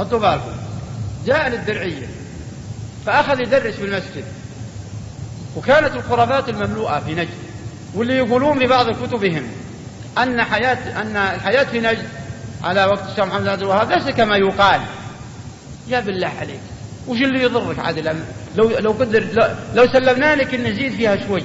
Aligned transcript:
حطوا 0.00 0.18
بالكم 0.18 0.52
جاء 1.26 1.48
للدرعية 1.48 2.06
فأخذ 3.06 3.40
يدرس 3.40 3.74
في 3.74 3.84
المسجد. 3.84 4.24
وكانت 5.56 5.94
الخرافات 5.96 6.48
المملوءة 6.48 7.00
في 7.00 7.14
نجد 7.14 7.28
واللي 7.94 8.16
يقولون 8.16 8.58
في 8.58 8.66
بعض 8.66 8.90
كتبهم 8.90 9.42
أن 10.18 10.42
حياة 10.42 11.02
أن 11.02 11.16
الحياة 11.16 11.64
في 11.64 11.80
نجد 11.80 12.08
على 12.64 12.84
وقت 12.84 13.10
الشيخ 13.10 13.24
محمد 13.24 13.48
عبد 13.48 13.62
الوهاب 13.62 13.92
ليس 13.92 14.08
كما 14.08 14.36
يقال. 14.36 14.80
يا 15.88 16.00
بالله 16.00 16.32
عليك 16.40 16.60
وش 17.08 17.18
اللي 17.18 17.42
يضرك 17.42 17.78
عاد 17.78 18.16
لو 18.56 18.78
لو 18.78 18.90
قدر 18.90 19.48
لو 19.74 19.86
سلمنا 19.92 20.34
لك 20.34 20.54
إن 20.54 20.64
نزيد 20.64 20.92
فيها 20.92 21.26
شوي 21.26 21.42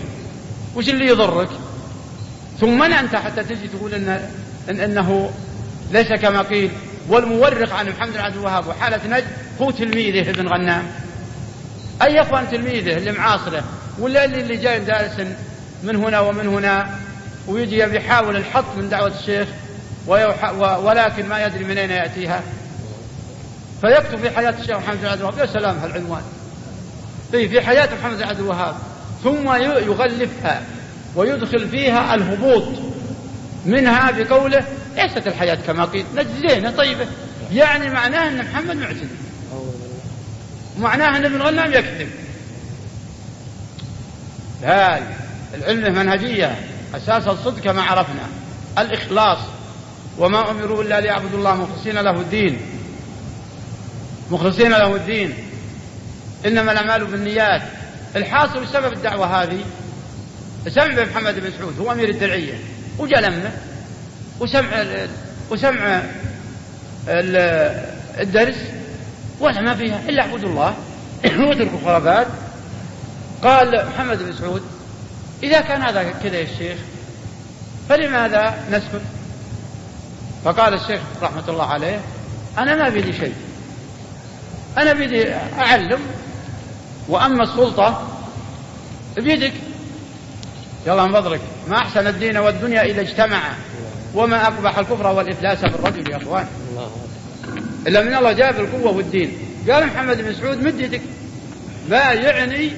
وش 0.76 0.90
اللي 0.90 1.08
يضرك؟ 1.08 1.50
ثم 2.60 2.84
أنت 2.84 3.16
حتى 3.16 3.44
تجي 3.44 3.68
تقول 3.68 3.94
إن 3.94 4.30
إنه 4.70 5.32
ليس 5.92 6.08
كما 6.08 6.42
قيل. 6.42 6.72
والمورخ 7.10 7.74
عن 7.74 7.90
محمد 7.90 8.14
بن 8.14 8.20
عبد 8.20 8.36
الوهاب 8.36 8.68
وحالة 8.68 9.00
نجد 9.08 9.28
هو 9.62 9.72
تلميذه 9.72 10.30
ابن 10.30 10.48
غنام. 10.48 10.84
أي 12.02 12.22
أخوان 12.22 12.50
تلميذه 12.52 12.98
اللي 12.98 13.12
معاصره 13.12 13.64
ولا 14.00 14.26
اللي, 14.26 14.42
اللي 14.42 14.58
جاي 14.58 14.80
دارس 14.80 15.20
من 15.84 15.96
هنا 15.96 16.20
ومن 16.20 16.48
هنا 16.48 17.00
ويجي 17.48 17.80
يحاول 17.80 18.36
الحط 18.36 18.66
من 18.78 18.90
دعوة 18.90 19.12
الشيخ 19.20 19.48
ولكن 20.58 21.30
ما 21.30 21.46
يدري 21.46 21.64
من 21.64 21.78
أين 21.78 21.90
يأتيها. 21.90 22.42
فيكتب 23.82 24.18
في 24.18 24.30
حياة 24.30 24.54
الشيخ 24.62 24.78
محمد 24.78 25.02
بن 25.02 25.08
عبد 25.08 25.20
الوهاب 25.20 25.38
يا 25.38 25.46
سلام 25.46 25.78
هالعنوان. 25.78 26.22
في 27.32 27.50
في 27.50 27.62
حياة 27.62 27.90
محمد 28.00 28.18
بن 28.18 28.24
عبد 28.24 28.40
الوهاب. 28.40 28.76
ثم 29.24 29.54
يغلفها 29.56 30.62
ويدخل 31.16 31.70
فيها 31.70 32.16
الهبوط 32.16 32.68
منها 33.66 34.12
بقوله 34.12 34.64
ليست 34.96 35.28
الحياة 35.28 35.56
كما 35.56 35.86
قيل 35.86 36.06
زينة 36.48 36.72
طيبة. 36.72 37.08
يعني 37.54 37.90
معناه 37.90 38.28
أن 38.28 38.38
محمد 38.38 38.76
معتدل 38.76 39.08
معناه 40.80 41.18
أن 41.18 41.26
ابن 41.26 41.42
غنام 41.42 41.74
يكذب. 41.74 42.10
لا 44.62 45.00
العلم 45.54 45.96
منهجية 45.96 46.60
أساس 46.96 47.28
الصدق 47.28 47.60
كما 47.60 47.82
عرفنا. 47.82 48.28
الإخلاص. 48.78 49.38
وما 50.18 50.52
أمروا 50.52 50.84
إلا 50.84 51.02
ليعبدوا 51.02 51.38
الله 51.38 51.56
مخلصين 51.56 51.98
له 51.98 52.12
الدين. 52.12 52.60
مخلصين 54.32 54.72
له 54.72 54.96
الدين. 54.96 55.34
إنما 56.46 56.72
الأعمال 56.72 57.06
بالنيات. 57.06 57.62
الحاصل 58.16 58.64
بسبب 58.64 58.94
الدعوة 58.94 59.44
هذه. 59.44 59.60
سمع 60.68 61.04
محمد 61.04 61.40
بن 61.40 61.52
سعود 61.60 61.80
هو 61.80 61.92
أمير 61.92 62.10
الدرعية. 62.10 62.60
وجاء 62.98 63.20
لمه 63.20 63.52
وسمع 64.40 64.84
وسمع 65.50 66.02
الدرس 68.20 68.56
ولا 69.40 69.62
ما 69.62 69.76
فيها 69.76 70.00
إلا 70.10 70.22
اعبدوا 70.22 70.50
الله. 70.50 70.76
واتركوا 71.48 71.80
الخرافات. 71.80 72.28
قال 73.44 73.88
محمد 73.88 74.24
بن 74.24 74.34
سعود 74.34 74.62
إذا 75.44 75.62
كان 75.62 75.82
هذا 75.82 76.14
كذا 76.24 76.38
يا 76.38 76.44
الشيخ 76.44 76.78
فلماذا 77.90 78.64
نسكت؟ 78.72 79.02
فقال 80.46 80.74
الشيخ 80.74 81.02
رحمة 81.22 81.44
الله 81.50 81.66
عليه 81.66 82.00
أنا 82.58 82.76
ما 82.76 82.90
بيدي 82.90 83.14
شيء. 83.14 83.34
أنا 84.78 84.94
بيدي 84.94 85.34
أعلم. 85.34 86.00
وأما 87.08 87.44
السلطة 87.44 88.08
بيدك. 89.18 89.54
يلا 90.88 91.06
من 91.06 91.14
فضلك 91.14 91.42
ما 91.68 91.78
أحسن 91.78 92.08
الدين 92.08 92.38
والدنيا 92.38 92.84
إذا 92.84 93.02
اجتمعا. 93.02 93.56
وما 94.16 94.48
أقبح 94.48 94.78
الكفر 94.78 95.08
والإفلاس 95.08 95.62
بالرجل 95.62 96.12
يا 96.12 96.18
أخوان. 96.18 96.48
إلا 97.88 98.02
من 98.02 98.16
الله 98.16 98.32
جاب 98.32 98.60
القوة 98.60 98.92
والدين. 98.92 99.38
قال 99.72 99.88
محمد 99.88 100.22
بن 100.22 100.34
سعود 100.34 100.64
مد 100.64 100.80
يدك 100.80 101.02
بايعني 101.90 102.72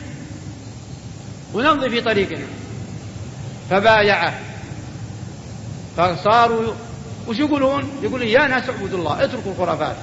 ونمضي 1.54 1.90
في 1.90 2.02
طريقنا. 2.02 2.46
فبايعه. 3.70 4.40
فصاروا 5.98 6.74
وش 7.28 7.40
يقولون؟ 7.40 7.92
يقولون 8.04 8.28
يا 8.28 8.48
ناس 8.48 8.70
اعبدوا 8.70 9.00
الله 9.00 9.24
اتركوا 9.24 9.52
الخرافات. 9.52 9.96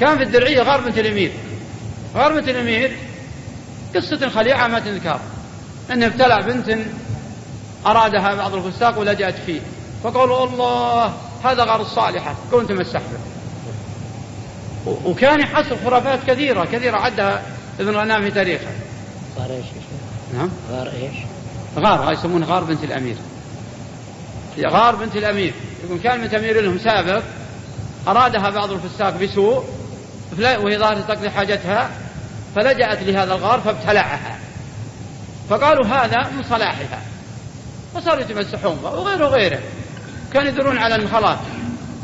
كان 0.00 0.16
في 0.16 0.22
الدرعية 0.22 0.62
غار 0.62 0.80
بنت 0.80 0.98
الأمير. 0.98 1.32
غار 2.14 2.32
بنت 2.32 2.48
الأمير 2.48 2.96
قصة 3.96 4.28
خليعة 4.28 4.68
ما 4.68 4.78
تذكر 4.78 5.20
أنه 5.92 6.06
ابتلع 6.06 6.40
بنت 6.40 6.78
أرادها 7.86 8.34
بعض 8.34 8.54
الفساق 8.54 8.98
ولجأت 8.98 9.34
فيه. 9.46 9.60
فقالوا 10.04 10.44
الله 10.44 11.14
هذا 11.44 11.64
غار 11.64 11.80
الصالحة 11.80 12.34
كون 12.50 12.66
تمسح 12.66 13.00
به. 13.00 13.20
وكان 15.04 15.40
يحصل 15.40 15.76
خرافات 15.84 16.18
كثيرة 16.26 16.64
كثيرة 16.64 16.96
عدها 16.96 17.42
ابن 17.80 17.96
غنام 17.96 18.22
في 18.22 18.30
تاريخه. 18.30 18.70
غار 19.38 19.50
إيش 19.50 19.64
نعم؟ 20.34 20.50
غار 20.72 20.86
إيش؟ 20.86 21.16
غار 21.78 22.12
يسمونه 22.12 22.46
غار 22.46 22.64
بنت 22.64 22.84
الأمير. 22.84 23.16
غار 24.68 24.96
بنت 24.96 25.16
الأمير. 25.16 25.54
يقول 25.84 25.98
كان 25.98 26.20
من 26.20 26.34
أمير 26.34 26.60
لهم 26.60 26.78
سابق 26.78 27.22
أرادها 28.08 28.50
بعض 28.50 28.72
الفساق 28.72 29.16
بسوء 29.16 29.64
وهي 30.38 30.78
ظاهرة 30.78 31.00
تقضي 31.00 31.30
حاجتها 31.30 31.90
فلجأت 32.56 33.02
لهذا 33.02 33.34
الغار 33.34 33.60
فابتلعها. 33.60 34.38
فقالوا 35.50 35.86
هذا 35.86 36.30
من 36.36 36.42
صلاحها. 36.42 37.02
فصاروا 37.94 38.20
يتمسحون 38.20 38.78
وغيره 38.82 39.26
وغيره. 39.26 39.60
كانوا 40.32 40.48
يدرون 40.48 40.78
على 40.78 40.96
النخلات 40.96 41.38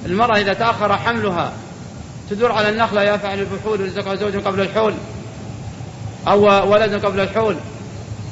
المرأة 0.06 0.36
إذا 0.36 0.52
تأخر 0.52 0.96
حملها 0.96 1.52
تدور 2.30 2.52
على 2.52 2.68
النخلة 2.68 3.02
يا 3.02 3.16
فعل 3.16 3.38
البحول 3.38 3.80
رزقها 3.80 4.14
زوج 4.14 4.36
قبل 4.36 4.60
الحول 4.60 4.94
أو 6.28 6.72
ولد 6.72 7.04
قبل 7.04 7.20
الحول. 7.20 7.56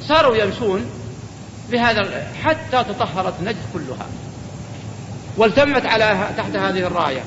صاروا 0.07 0.35
يمشون 0.35 0.85
بهذا 1.71 2.27
حتى 2.43 2.83
تطهرت 2.83 3.33
نجد 3.43 3.55
كلها 3.73 4.07
والتمت 5.37 5.85
على 5.85 6.29
تحت 6.37 6.55
هذه 6.55 6.79
الراية. 6.79 7.23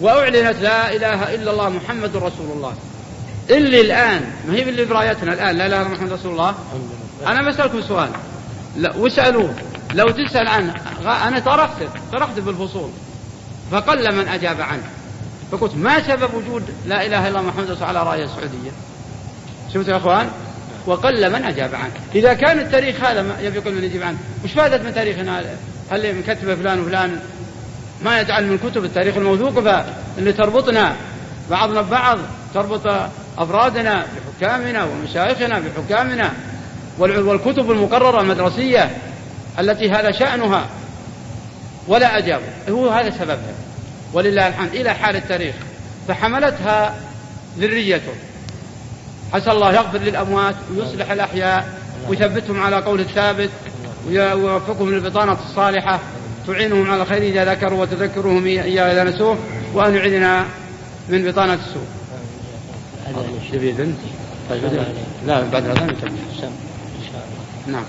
وأعلنت 0.00 0.56
لا 0.60 0.96
إله 0.96 1.34
إلا 1.34 1.50
الله 1.50 1.68
محمد 1.68 2.16
رسول 2.16 2.50
الله. 2.56 2.74
اللي 3.50 3.80
الآن 3.80 4.30
ما 4.48 4.54
هي 4.54 4.62
اللي 4.62 4.84
برأيتنا 4.84 5.32
الآن 5.32 5.56
لا 5.56 5.66
إله 5.66 5.82
إلا 5.82 5.88
محمد 5.88 6.12
رسول 6.12 6.32
الله؟ 6.32 6.54
أنا 7.26 7.48
بسألكم 7.48 7.82
سؤال. 7.82 8.08
لا 8.76 8.96
واسألوه 8.96 9.54
لو 9.94 10.10
تسأل 10.10 10.48
عنه 10.48 10.74
أنا 11.06 11.38
طرحت 11.38 11.72
طرحت 12.12 12.38
بالفصول 12.38 12.90
فقل 13.70 14.14
من 14.14 14.28
أجاب 14.28 14.60
عنه. 14.60 14.82
فقلت 15.52 15.74
ما 15.76 16.02
سبب 16.02 16.34
وجود 16.34 16.62
لا 16.86 17.06
إله 17.06 17.28
إلا 17.28 17.28
الله 17.28 17.42
محمد 17.42 17.64
رسول 17.64 17.74
الله 17.74 17.86
على 17.86 18.02
راية 18.02 18.24
السعودية؟ 18.24 18.70
شفتوا 19.74 19.92
يا 19.92 19.96
أخوان؟ 19.96 20.30
وقل 20.86 21.32
من 21.32 21.44
أجاب 21.44 21.74
عنه. 21.74 21.92
إذا 22.14 22.34
كان 22.34 22.58
التاريخ 22.58 23.04
هذا 23.04 23.40
يبي 23.40 23.60
كل 23.60 23.72
من 23.72 23.84
يجيب 23.84 24.02
عنه. 24.02 24.18
وش 24.44 24.52
فائدة 24.52 24.78
من 24.78 24.94
تاريخنا؟ 24.94 25.42
هل 25.90 26.18
مكتبه 26.18 26.54
فلان 26.54 26.80
وفلان 26.80 27.20
ما 28.04 28.20
يجعل 28.20 28.46
من 28.46 28.58
كتب 28.58 28.84
التاريخ 28.84 29.16
الموثوق؟ 29.16 29.84
اللي 30.18 30.32
تربطنا 30.32 30.96
بعضنا 31.50 31.82
ببعض 31.82 32.18
تربط 32.54 33.10
أفرادنا 33.38 34.06
بحكامنا 34.40 34.84
ومشايخنا 34.84 35.60
بحكامنا 35.60 36.32
والكتب 36.98 37.70
المقررة 37.70 38.20
المدرسية 38.20 38.90
التي 39.58 39.90
هذا 39.90 40.10
شأنها. 40.10 40.66
ولا 41.88 42.18
أجابوا 42.18 42.46
هو 42.68 42.88
هذا 42.88 43.10
سببها. 43.10 43.54
ولله 44.12 44.48
الحمد. 44.48 44.74
إلى 44.74 44.94
حال 44.94 45.16
التاريخ. 45.16 45.54
فحملتها 46.08 46.94
ذريته. 47.58 48.12
عسى 49.34 49.50
الله 49.50 49.72
يغفر 49.72 49.98
للأموات 49.98 50.54
ويصلح 50.76 51.10
الأحياء 51.10 51.78
ويثبتهم 52.08 52.62
على 52.62 52.76
قول 52.76 53.00
الثابت 53.00 53.50
ويوفقهم 54.08 54.90
للبطانة 54.90 55.36
الصالحة. 55.48 56.00
تعينهم 56.46 56.90
على 56.90 57.02
الخير 57.02 57.22
إذا 57.22 57.54
ذكروا 57.54 57.82
وتذكرهم 57.82 58.46
إياه 58.46 58.92
إذا 58.92 59.04
نسوه. 59.04 59.38
وأن 59.74 59.94
يعيذنا 59.96 60.44
من 61.08 61.30
بطانة 61.30 61.54
السوء. 61.54 61.86
هذا 63.06 63.92
طيب 64.50 64.62
لا 65.26 65.40
بعد 65.40 65.66
نكمل. 65.66 65.94
نعم. 67.66 67.84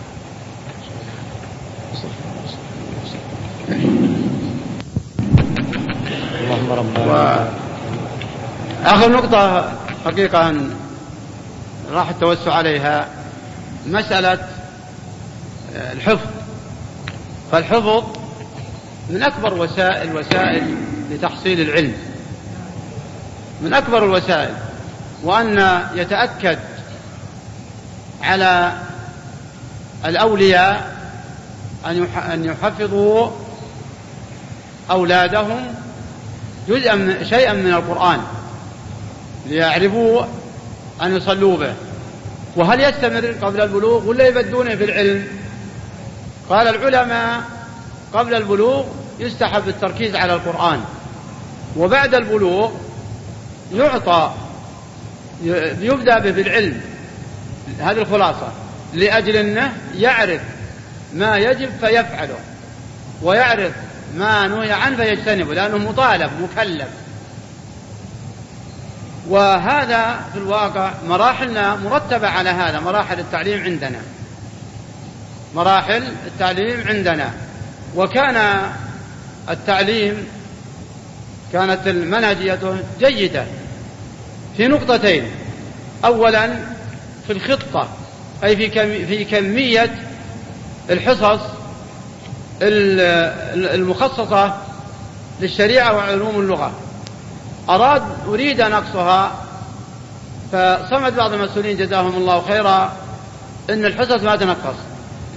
ربنا 6.69 7.47
آخر 8.85 9.11
نقطة 9.11 9.73
حقيقة 10.05 10.49
أن 10.49 10.75
راح 11.91 12.09
التوسع 12.09 12.53
عليها 12.53 13.07
مسألة 13.87 14.47
الحفظ. 15.75 16.27
فالحفظ 17.51 18.03
من 19.09 19.23
أكبر 19.23 19.53
وسائل 19.53 20.15
وسائل 20.15 20.75
لتحصيل 21.11 21.61
العلم. 21.61 21.93
من 23.61 23.73
أكبر 23.73 24.05
الوسائل. 24.05 24.53
وأن 25.23 25.81
يتأكد 25.95 26.59
على 28.21 28.73
الأولياء 30.05 30.92
أن 31.85 32.45
يحفظوا 32.45 33.30
أولادهم 34.91 35.75
جزءا 36.68 36.95
من 36.95 37.25
شيئا 37.25 37.53
من 37.53 37.74
القرآن 37.74 38.19
ليعرفوا 39.47 40.25
أن 41.01 41.18
يصلوا 41.18 41.57
به. 41.57 41.74
وهل 42.56 42.81
يستمر 42.81 43.35
قبل 43.41 43.62
البلوغ 43.62 44.07
ولا 44.07 44.27
يبدونه 44.27 44.75
في 44.75 44.83
العلم؟ 44.83 45.27
قال 46.50 46.68
العلماء 46.68 47.41
قبل 48.13 48.36
البلوغ 48.36 48.83
يستحب 49.19 49.68
التركيز 49.68 50.15
على 50.15 50.33
القرآن. 50.33 50.81
وبعد 51.77 52.15
البلوغ 52.15 52.71
يعطى 53.74 54.33
يبدأ 55.81 56.19
به 56.19 56.31
بالعلم 56.31 56.81
هذه 57.79 57.97
الخلاصة. 57.97 58.51
لأجل 58.94 59.36
أنه 59.36 59.74
يعرف 59.95 60.41
ما 61.15 61.38
يجب 61.38 61.69
فيفعله 61.80 62.38
ويعرف 63.21 63.71
ما 64.15 64.48
نهي 64.48 64.71
عنه 64.71 64.98
فيجتنبه 64.98 65.54
لأنه 65.54 65.77
مطالب 65.77 66.31
مكلف. 66.42 66.88
وهذا 69.27 70.21
في 70.33 70.39
الواقع 70.39 70.92
مراحلنا 71.07 71.75
مرتبة 71.75 72.27
على 72.27 72.50
هذا 72.50 72.80
مراحل 72.80 73.19
التعليم 73.19 73.63
عندنا. 73.63 74.00
مراحل 75.56 76.04
التعليم 76.27 76.83
عندنا. 76.88 77.33
وكان 77.95 78.62
التعليم 79.50 80.27
كانت 81.54 81.88
المنهجية 81.88 82.83
جيدة 83.00 83.45
في 84.57 84.68
نقطتين. 84.68 85.24
أولا 86.06 86.50
في 87.27 87.33
الخطة 87.33 87.88
أي 88.44 88.56
في 88.56 88.69
في 89.06 89.25
كمية 89.25 89.89
الحصص 90.89 91.39
المخصصة 93.74 94.57
للشريعة 95.41 95.95
وعلوم 95.95 96.39
اللغة. 96.39 96.71
أراد 97.69 98.03
أريد 98.27 98.62
نقصها 98.62 99.31
فصمد 100.51 101.15
بعض 101.15 101.33
المسؤولين 101.33 101.77
جزاهم 101.77 102.15
الله 102.15 102.41
خيرا 102.41 102.94
أن 103.69 103.85
الحصص 103.85 104.24
ما 104.24 104.35
تنقص. 104.35 104.75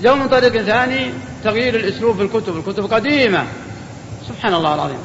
جو 0.02 0.14
من 0.14 0.28
طريق 0.28 0.62
ثاني 0.62 1.10
تغيير 1.44 1.74
الأسلوب 1.74 2.16
في 2.16 2.22
الكتب. 2.22 2.56
الكتب 2.56 2.92
قديمة. 2.92 3.44
سبحان 4.28 4.54
الله 4.54 4.74
العظيم. 4.74 4.98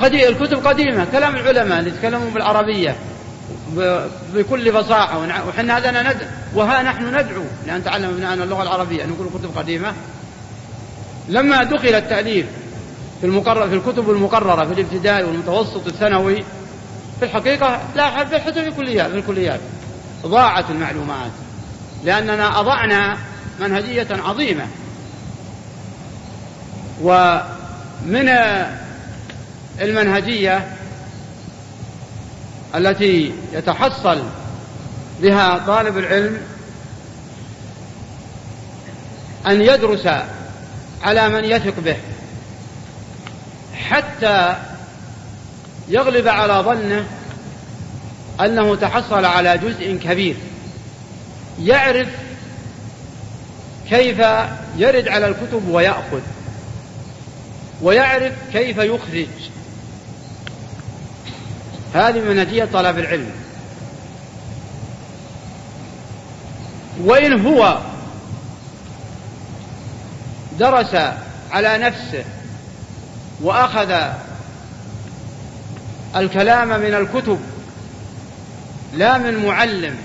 قديم 0.00 0.28
الكتب 0.28 0.66
قديمة. 0.66 1.06
كلام 1.12 1.36
العلماء 1.36 1.78
اللي 1.78 1.90
يتكلمون 1.90 2.30
بالعربية. 2.30 2.96
بكل 4.34 4.72
فصاحة 4.72 5.18
وحنا 5.48 5.78
هذا 5.78 6.02
ندعو. 6.02 6.28
وها 6.54 6.82
نحن 6.82 7.06
ندعو 7.06 7.44
لأن 7.66 7.84
تعلم 7.84 8.08
ابنائنا 8.08 8.44
اللغة 8.44 8.62
العربية 8.62 9.04
أن 9.04 9.08
نقول 9.08 9.28
كتب 9.34 9.58
قديمة. 9.58 9.92
لما 11.28 11.62
دخل 11.62 11.88
التأليف 11.88 12.46
في 13.20 13.26
المقرر 13.26 13.68
في 13.68 13.74
الكتب 13.74 14.10
المقررة 14.10 14.64
في 14.64 14.72
الابتدائي 14.72 15.24
والمتوسط 15.24 15.86
الثانوي 15.86 16.44
في 17.20 17.24
الحقيقة 17.24 17.80
لا 17.96 18.06
حتى 18.06 18.40
في 18.40 18.68
الكليات 18.68 19.10
في 19.10 19.16
الكليات. 19.16 19.60
ضاعت 20.26 20.70
المعلومات. 20.70 21.30
لأننا 22.04 22.60
أضعنا 22.60 23.16
منهجية 23.60 24.08
عظيمة. 24.10 24.66
ومن 27.02 28.28
المنهجية 29.80 30.68
التي 32.74 33.32
يتحصل 33.52 34.22
بها 35.22 35.58
طالب 35.66 35.98
العلم 35.98 36.38
أن 39.46 39.62
يدرس 39.62 40.08
على 41.02 41.28
من 41.28 41.44
يثق 41.44 41.80
به 41.80 41.96
حتى 43.74 44.56
يغلب 45.88 46.28
على 46.28 46.52
ظنه 46.52 47.04
أنه 48.40 48.74
تحصل 48.76 49.24
على 49.24 49.58
جزء 49.58 49.98
كبير. 50.04 50.36
يعرف 51.62 52.08
كيف 53.90 54.18
يرد 54.76 55.08
على 55.08 55.28
الكتب 55.28 55.68
ويأخذ 55.68 56.20
ويعرف 57.82 58.32
كيف 58.52 58.78
يخرج. 58.78 59.26
هذه 61.94 62.20
منهجية 62.20 62.64
طلب 62.64 62.98
العلم. 62.98 63.30
وإن 67.00 67.46
هو 67.46 67.78
درس 70.58 70.94
على 71.50 71.78
نفسه 71.78 72.24
وأخذ 73.40 73.94
الكلام 76.16 76.68
من 76.68 76.94
الكتب 76.94 77.40
لا 78.94 79.18
من 79.18 79.46
معلم 79.46 79.96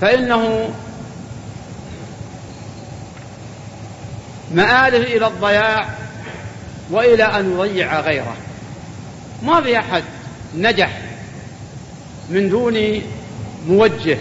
فإنه 0.00 0.70
مآله 4.50 5.16
إلى 5.16 5.26
الضياع 5.26 5.88
وإلى 6.90 7.24
أن 7.24 7.52
يضيع 7.52 8.00
غيره. 8.00 8.36
ما 9.46 9.60
في 9.60 9.78
أحد 9.78 10.02
نجح 10.56 11.00
من 12.30 12.48
دون 12.48 13.02
موجه. 13.68 14.18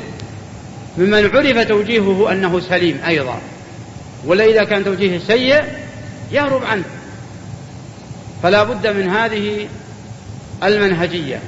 ممن 0.98 1.30
عرف 1.36 1.68
توجيهه 1.68 2.32
أنه 2.32 2.60
سليم 2.60 3.00
أيضا. 3.08 3.40
ولا 4.26 4.46
إذا 4.46 4.64
كان 4.64 4.84
توجيهه 4.84 5.20
سيء 5.28 5.64
يهرب 6.32 6.64
عنه. 6.64 6.84
فلا 8.44 8.64
بد 8.64 8.88
من 8.88 9.10
هذه 9.10 9.68
المنهجية. 10.64 11.40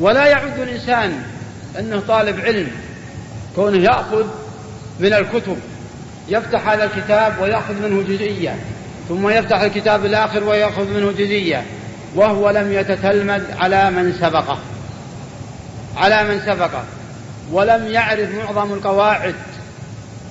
ولا 0.00 0.26
يعد 0.26 0.58
الإنسان 0.58 1.22
أنه 1.78 2.02
طالب 2.08 2.40
علم 2.40 2.68
كونه 3.56 3.82
يأخذ 3.82 4.26
من 5.00 5.12
الكتب 5.12 5.56
يفتح 6.28 6.68
هذا 6.68 6.84
الكتاب 6.84 7.40
ويأخذ 7.40 7.74
منه 7.74 8.02
جزئية 8.02 8.56
ثم 9.08 9.28
يفتح 9.28 9.60
الكتاب 9.60 10.04
الآخر 10.04 10.44
ويأخذ 10.44 10.90
منه 10.94 11.12
جزئية. 11.12 11.64
وهو 12.14 12.50
لم 12.50 12.72
يتتلمذ 12.72 13.42
على 13.58 13.90
من 13.90 14.12
سبقه. 14.20 14.58
على 15.96 16.24
من 16.24 16.40
سبقه. 16.46 16.84
ولم 17.52 17.86
يعرف 17.86 18.34
معظم 18.34 18.72
القواعد 18.72 19.34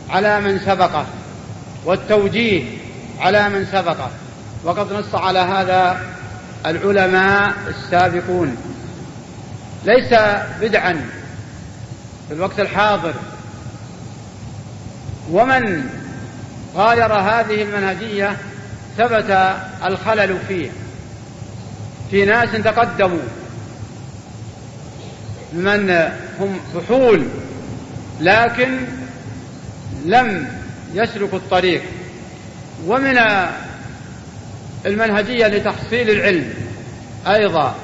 على 0.10 0.40
من 0.40 0.60
سبقه. 0.60 1.06
والتوجيه 1.86 2.64
على 3.20 3.50
من 3.50 3.66
سبقه. 3.72 4.10
وقد 4.64 4.94
نص 4.94 5.16
على 5.16 5.40
هذا 5.40 6.02
العلماء 6.66 7.54
السابقون. 7.68 8.58
ليس 9.86 10.14
بدعا 10.62 10.94
في 12.28 12.34
الوقت 12.34 12.60
الحاضر. 12.60 13.14
ومن 15.32 15.90
غاير 16.76 17.14
هذه 17.14 17.62
المنهجية 17.62 18.38
ثبت 18.98 19.56
الخلل 19.86 20.38
فيه. 20.48 20.70
في 22.12 22.26
ناس 22.26 22.50
تقدموا. 22.52 23.20
من 25.54 26.12
هم 26.40 26.60
فحول 26.74 27.26
لكن 28.22 28.78
لم 30.06 30.48
يسلكوا 30.94 31.38
الطريق. 31.38 31.82
ومن 32.88 33.20
المنهجية 34.86 35.48
لتحصيل 35.48 36.10
العلم 36.10 36.54
أيضا 37.28 37.76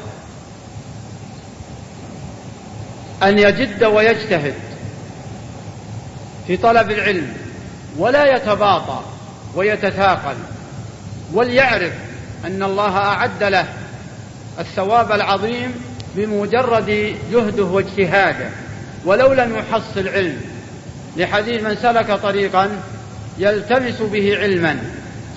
أن 3.23 3.39
يجد 3.39 3.83
ويجتهد 3.83 4.53
في 6.47 6.57
طلب 6.57 6.91
العلم 6.91 7.33
ولا 7.97 8.35
يتباطأ 8.35 9.05
ويتثاقل 9.55 10.35
وليعرف 11.33 11.93
أن 12.45 12.63
الله 12.63 12.97
أعد 12.97 13.43
له 13.43 13.65
الثواب 14.59 15.11
العظيم 15.11 15.73
بمجرد 16.15 17.15
جهده 17.31 17.63
واجتهاده 17.63 18.49
ولو 19.05 19.33
لم 19.33 19.55
يحصل 19.55 20.07
علم. 20.07 20.37
لحديث 21.17 21.63
من 21.63 21.75
سلك 21.81 22.11
طريقا 22.11 22.69
يلتمس 23.37 24.01
به 24.01 24.37
علما 24.37 24.77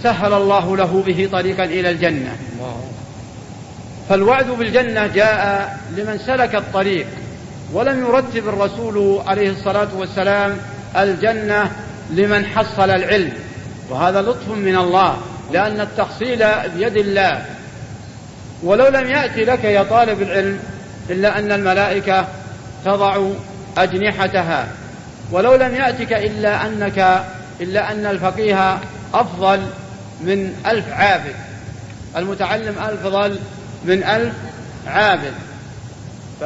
سهل 0.03 0.33
الله 0.33 0.77
له 0.77 1.03
به 1.07 1.29
طريقا 1.33 1.65
إلى 1.65 1.91
الجنة. 1.91 2.37
فالوعد 4.09 4.51
بالجنة 4.51 5.07
جاء 5.07 5.79
لمن 5.97 6.19
سلك 6.27 6.55
الطريق 6.55 7.07
ولم 7.73 8.07
يرتب 8.07 8.49
الرسول 8.49 9.21
عليه 9.27 9.51
الصلاة 9.51 9.89
والسلام 9.97 10.57
الجنة 10.97 11.73
لمن 12.11 12.47
حصل 12.47 12.91
العلم. 12.91 13.33
وهذا 13.91 14.23
لطف 14.23 14.49
من 14.49 14.77
الله 14.77 15.17
لأن 15.53 15.81
التحصيل 15.81 16.39
بيد 16.77 16.97
الله. 16.97 17.45
ولو 18.63 18.89
لم 18.89 19.11
يأتي 19.11 19.45
لك 19.45 19.65
يا 19.65 19.83
طالب 19.83 20.23
العلم 20.23 20.61
إلا 21.11 21.39
أن 21.39 21.53
الملائكة 21.53 22.27
تضع 22.85 23.29
أجنحتها. 23.79 24.67
ولو 25.33 25.55
لم 25.55 25.75
يأتك 25.75 26.13
إلا 26.13 26.67
أنك 26.67 27.25
إلا 27.61 27.93
أن 27.93 28.07
الفقيه 28.07 28.79
أفضل 29.15 29.67
من 30.21 30.55
ألف 30.67 30.93
عابد. 30.93 31.35
المتعلم 32.17 32.75
أفضل 32.79 33.39
من 33.85 34.03
ألف 34.03 34.35
عابد. 34.87 35.33
ف 36.41 36.45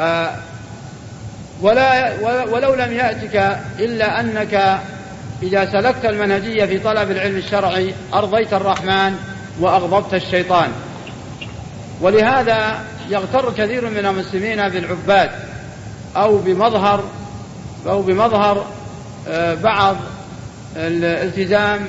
ولا 1.62 2.12
ولو 2.50 2.75
لم 2.75 2.92
يأتك 2.92 3.59
إلا 3.78 4.21
أنك 4.21 4.78
إذا 5.42 5.73
سلكت 5.73 6.04
المنهجية 6.04 6.64
في 6.64 6.78
طلب 6.78 7.11
العلم 7.11 7.37
الشرعي 7.37 7.95
أرضيت 8.14 8.52
الرحمن 8.52 9.16
وأغضبت 9.61 10.14
الشيطان. 10.14 10.73
ولهذا 12.02 12.85
يغتر 13.09 13.52
كثير 13.52 13.90
من 13.90 14.06
المسلمين 14.06 14.68
بالعباد 14.68 15.30
أو 16.16 16.38
بمظهر 16.38 17.04
أو 17.87 18.02
بمظهر 18.02 18.66
آه، 19.28 19.54
بعض 19.54 19.97
الالتزام 20.76 21.88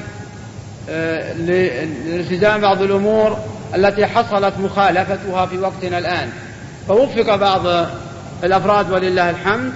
آه، 0.89 1.33
لالتزام 1.33 2.61
بعض 2.61 2.81
الأمور 2.81 3.37
التي 3.75 4.05
حصلت 4.05 4.53
مخالفتها 4.59 5.45
في 5.45 5.57
وقتنا 5.57 5.97
الآن. 5.97 6.29
فوفق 6.87 7.35
بعض 7.35 7.87
الأفراد 8.43 8.91
ولله 8.91 9.29
الحمد 9.29 9.73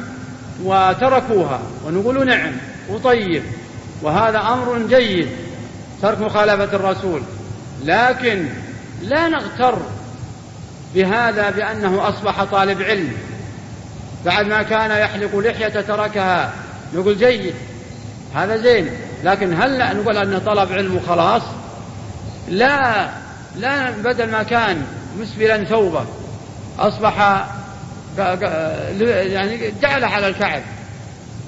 وتركوها 0.63 1.60
ونقول 1.86 2.25
نعم 2.25 2.51
وطيب 2.89 3.44
وهذا 4.01 4.39
أمر 4.39 4.88
جيد 4.89 5.27
ترك 6.01 6.22
مخالفة 6.22 6.75
الرسول. 6.75 7.22
لكن 7.84 8.46
لا 9.03 9.27
نغتر 9.27 9.77
بهذا 10.96 11.50
بأنه 11.50 12.10
أصبح 12.10 12.44
طالب 12.44 12.82
علم. 12.82 13.13
بعد 14.25 14.46
ما 14.46 14.63
كان 14.63 14.91
يحلق 14.91 15.36
لحية 15.36 15.82
تركها 15.82 16.53
نقول 16.94 17.17
جيد 17.17 17.53
هذا 18.36 18.58
زين. 18.58 18.89
لكن 19.24 19.62
هل 19.62 19.98
نقول 19.98 20.17
أنه 20.17 20.39
طلب 20.39 20.72
علم 20.72 20.96
وخلاص 20.96 21.41
لا 22.50 23.10
لا 23.56 23.89
بدل 23.91 24.32
ما 24.32 24.44
كان 24.44 24.86
مسبلا 25.20 25.63
ثوبه 25.63 26.06
أصبح 26.79 27.46
يعني 28.17 29.74
جعله 29.82 30.08
على 30.08 30.27
الكعب. 30.27 30.62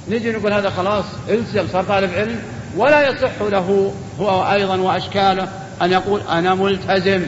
نجي 0.10 0.32
نقول 0.32 0.54
هذا 0.54 0.70
خلاص 0.70 1.06
التزم 1.30 1.68
صار 1.68 1.84
طالب 1.84 2.14
علم. 2.14 2.40
ولا 2.78 3.10
يصح 3.10 3.42
له 3.42 3.94
هو 4.20 4.52
أيضا 4.52 4.78
وأشكاله 4.78 5.48
أن 5.82 5.92
يقول 5.92 6.22
أنا 6.30 6.56
ملتزم. 6.56 7.22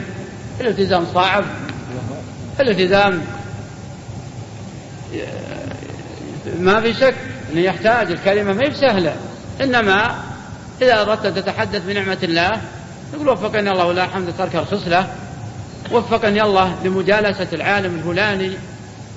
الالتزام 0.60 1.06
صعب. 1.14 1.44
الالتزام 2.60 3.22
ما 6.58 6.80
في 6.80 6.94
شك 6.94 7.14
أنه 7.52 7.60
يحتاج 7.60 8.10
الكلمة 8.10 8.52
ما 8.52 8.62
هي 8.62 8.68
بسهلة. 8.68 9.14
إنما 9.60 10.14
إذا 10.82 11.02
أردت 11.02 11.26
أن 11.26 11.34
تتحدث 11.34 11.82
بنعمة 11.86 12.18
الله 12.22 12.50
يقول 13.14 13.28
وفقني 13.28 13.70
الله 13.70 13.86
ولا 13.86 14.04
الحمد 14.04 14.34
ترك 14.38 14.56
الخصلة. 14.56 15.06
وفقني 15.92 16.42
الله 16.42 16.74
لمجالسة 16.84 17.48
العالم 17.52 17.94
الفلاني. 17.94 18.52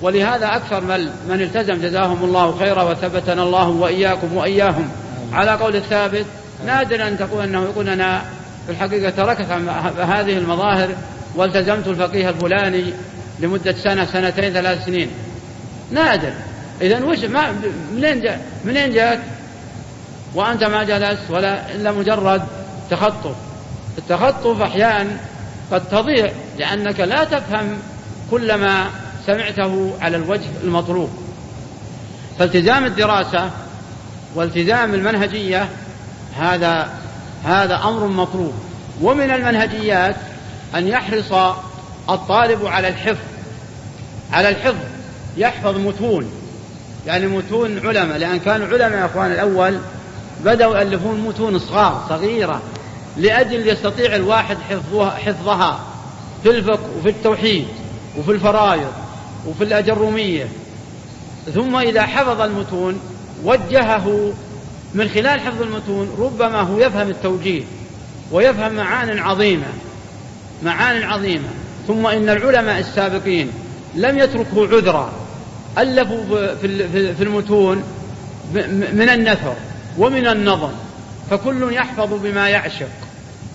ولهذا 0.02 0.56
أكثر 0.56 0.80
من, 0.80 1.10
من 1.28 1.40
التزم 1.42 1.74
جزاهم 1.74 2.24
الله 2.24 2.58
خيرا 2.58 2.82
وثبتنا 2.82 3.42
الله 3.42 3.68
وإياكم 3.68 4.36
وإياهم. 4.36 4.88
على 5.32 5.50
قول 5.50 5.76
الثابت 5.76 6.26
نادر 6.66 7.08
أن 7.08 7.18
تقول 7.18 7.44
أنه 7.44 7.62
يقول 7.62 7.88
أنا 7.88 8.22
في 8.66 8.72
الحقيقة 8.72 9.10
تركت 9.10 9.50
هذه 10.00 10.38
المظاهر 10.38 10.88
والتزمت 11.34 11.86
الفقيه 11.86 12.28
الفلاني. 12.28 12.92
لمدة 13.40 13.72
سنة 13.72 14.04
سنتين 14.04 14.52
ثلاث 14.52 14.84
سنين. 14.84 15.10
نادر. 15.92 16.32
إذا 16.80 17.04
وش 17.04 17.24
ما 17.24 17.54
منين 17.92 18.20
جاء 18.20 18.40
منين 18.64 18.92
جاءت 18.92 19.20
وأنت 20.34 20.64
ما 20.64 20.84
جلست 20.84 21.30
ولا 21.30 21.74
إلا 21.74 21.92
مجرد 21.92 22.42
تخطف. 22.90 23.34
التخطف 23.98 24.62
أحيانا 24.62 25.16
قد 25.72 25.88
تضيع 25.88 26.30
لأنك 26.58 27.00
لا 27.00 27.24
تفهم 27.24 27.78
كل 28.30 28.54
ما 28.54 28.86
سمعته 29.26 29.94
على 30.00 30.16
الوجه 30.16 30.48
المطلوب. 30.64 31.10
فالتزام 32.38 32.84
الدراسة 32.84 33.50
والتزام 34.34 34.94
المنهجية 34.94 35.68
هذا 36.38 36.88
هذا 37.44 37.74
أمر 37.84 38.06
مطلوب. 38.06 38.52
ومن 39.02 39.30
المنهجيات 39.30 40.16
أن 40.74 40.88
يحرص 40.88 41.32
الطالب 42.10 42.66
على 42.66 42.88
الحفظ. 42.88 43.26
على 44.32 44.48
الحفظ 44.48 44.84
يحفظ 45.36 45.76
متون. 45.76 46.30
يعني 47.06 47.26
متون 47.26 47.86
علماء. 47.86 48.18
لأن 48.18 48.38
كانوا 48.38 48.66
علماء 48.66 48.98
يا 49.00 49.06
أخوان 49.06 49.32
الأول 49.32 49.78
بدأوا 50.44 50.78
يألفون 50.78 51.20
متون 51.20 51.58
صغار 51.58 52.06
صغيرة 52.08 52.62
لأجل 53.16 53.68
يستطيع 53.68 54.14
الواحد 54.16 54.56
حفظها, 54.70 55.10
حفظها 55.10 55.80
في 56.42 56.50
الفقه 56.50 56.88
وفي 56.98 57.08
التوحيد 57.08 57.66
وفي 58.18 58.30
الفرائض 58.30 58.92
وفي 59.46 59.64
الأجرومية. 59.64 60.48
ثم 61.54 61.76
إذا 61.76 62.02
حفظ 62.02 62.40
المتون 62.40 63.00
وجهه 63.44 64.32
من 64.94 65.08
خلال 65.08 65.40
حفظ 65.40 65.62
المتون 65.62 66.16
ربما 66.18 66.60
هو 66.60 66.78
يفهم 66.78 67.10
التوجيه 67.10 67.62
ويفهم 68.32 68.72
معان 68.72 69.18
عظيمة. 69.18 69.66
معان 70.62 71.02
عظيمة. 71.02 71.48
ثم 71.86 72.06
إن 72.06 72.28
العلماء 72.28 72.78
السابقين 72.78 73.50
لم 73.94 74.18
يتركوا 74.18 74.66
عذرا 74.66 75.12
ألفوا 75.78 76.54
في 77.14 77.22
المتون 77.22 77.82
من 78.92 79.08
النثر 79.08 79.54
ومن 79.98 80.26
النظم 80.26 80.70
فكل 81.30 81.72
يحفظ 81.72 82.08
بما 82.22 82.48
يعشق. 82.48 82.88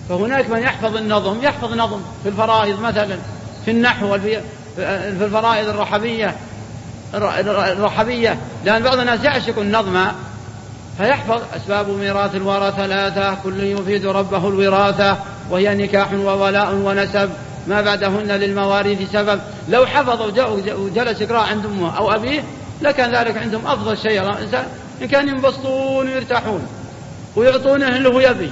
فهناك 0.09 0.50
من 0.50 0.59
يحفظ 0.59 0.95
النظم 0.95 1.43
يحفظ 1.43 1.73
نظم 1.73 2.01
في 2.23 2.29
الفرائض 2.29 2.81
مثلا 2.81 3.17
في 3.65 3.71
النحو 3.71 4.19
في 4.19 4.39
الفرائض 5.21 5.69
الرحبية 5.69 6.35
الرحبية 7.13 8.38
لأن 8.65 8.83
بعض 8.83 9.00
الناس 9.00 9.23
يعشق 9.23 9.59
النظم 9.59 10.05
فيحفظ 10.97 11.41
أسباب 11.55 11.89
ميراث 11.89 12.35
الورى 12.35 12.73
ثلاثة 12.77 13.35
كل 13.43 13.63
يفيد 13.63 14.05
ربه 14.05 14.47
الوراثة 14.47 15.17
وهي 15.50 15.75
نكاح 15.75 16.13
وولاء 16.13 16.73
ونسب. 16.73 17.29
ما 17.67 17.81
بعدهن 17.81 18.31
للمواريث 18.31 19.11
سبب. 19.11 19.41
لو 19.69 19.85
حفظ 19.85 20.39
وجلس 20.69 21.21
يقرأ 21.21 21.39
عند 21.39 21.65
أمه 21.65 21.97
أو 21.97 22.11
أبيه 22.11 22.43
لكان 22.81 23.15
ذلك 23.15 23.37
عندهم 23.37 23.67
أفضل 23.67 23.97
شيء. 23.97 24.21
الإنسان 24.21 24.65
إن 25.01 25.07
كان 25.07 25.27
ينبسطون 25.27 26.07
ويرتاحون 26.07 26.67
ويعطونه 27.35 27.87
اللي 27.87 28.09
هو 28.09 28.19
يبي. 28.19 28.51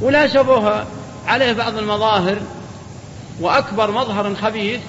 ولا 0.00 0.26
شبه 0.28 0.84
عليه 1.26 1.52
بعض 1.52 1.78
المظاهر 1.78 2.38
وأكبر 3.40 3.90
مظهر 3.90 4.34
خبيث 4.34 4.80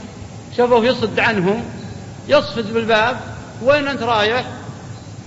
شافوه 0.58 0.86
يصد 0.86 1.20
عنهم 1.20 1.64
يصفز 2.28 2.70
بالباب 2.70 3.20
وين 3.64 3.88
أنت 3.88 4.04
رايح؟ 4.04 4.46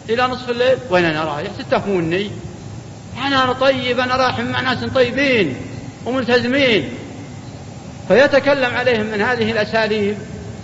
إلى 0.08 0.22
نصف 0.26 0.50
الليل 0.50 0.78
وين 0.90 1.04
أنا 1.04 1.24
رايح؟ 1.24 1.52
تتهموني 1.58 2.30
أنا 3.26 3.52
طيب 3.52 4.00
أنا 4.00 4.16
رايح 4.16 4.38
مع 4.38 4.60
ناس 4.60 4.84
طيبين 4.84 5.56
وملتزمين. 6.06 6.88
فيتكلم 8.08 8.74
عليهم 8.74 9.06
من 9.06 9.22
هذه 9.22 9.50
الأساليب 9.50 10.16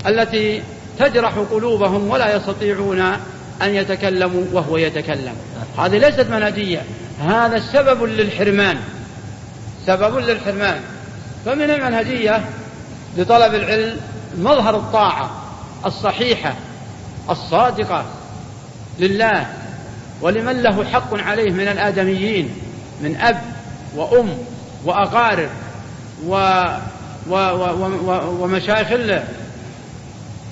التي 0.06 0.62
تجرح 0.98 1.34
قلوبهم 1.50 2.10
ولا 2.10 2.36
يستطيعون 2.36 3.00
أن 3.62 3.74
يتكلموا 3.74 4.44
وهو 4.52 4.76
يتكلم. 4.76 5.34
هذه 5.78 5.98
ليست 5.98 6.26
منهجية 6.30 6.82
هذا 7.20 7.62
سبب 7.72 8.04
للحرمان 8.04 8.78
سبب 9.86 10.16
للحرمان. 10.16 10.80
فمن 11.44 11.70
المنهجية 11.70 12.44
لطلب 13.16 13.54
العلم 13.54 13.96
مظهر 14.38 14.76
الطاعة 14.76 15.30
الصحيحة 15.86 16.54
الصادقة 17.30 18.04
لله 18.98 19.46
ولمن 20.20 20.62
له 20.62 20.84
حق 20.84 21.14
عليه 21.14 21.50
من 21.50 21.68
الآدميين 21.68 22.50
من 23.00 23.16
أب 23.16 23.40
وأم 23.96 24.38
وأقارب 24.84 25.48
و 26.26 26.62
ومشايخ 27.28 28.90
الله 28.90 29.24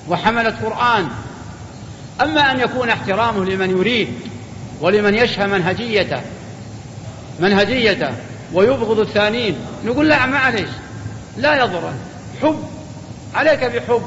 وحملة 0.07 0.55
قرآن. 0.63 1.07
أما 2.21 2.51
أن 2.51 2.59
يكون 2.59 2.89
احترامه 2.89 3.45
لمن 3.45 3.69
يريد 3.69 4.07
ولمن 4.81 5.15
يشهى 5.15 5.47
منهجيته 5.47 6.21
منهجيته 7.39 8.09
ويبغض 8.53 8.99
الثانيين 8.99 9.55
نقول 9.85 10.09
لا 10.09 10.25
معليش 10.25 10.69
لا 11.37 11.63
يضر. 11.63 11.93
حب 12.41 12.63
عليك 13.35 13.63
بحب. 13.63 14.01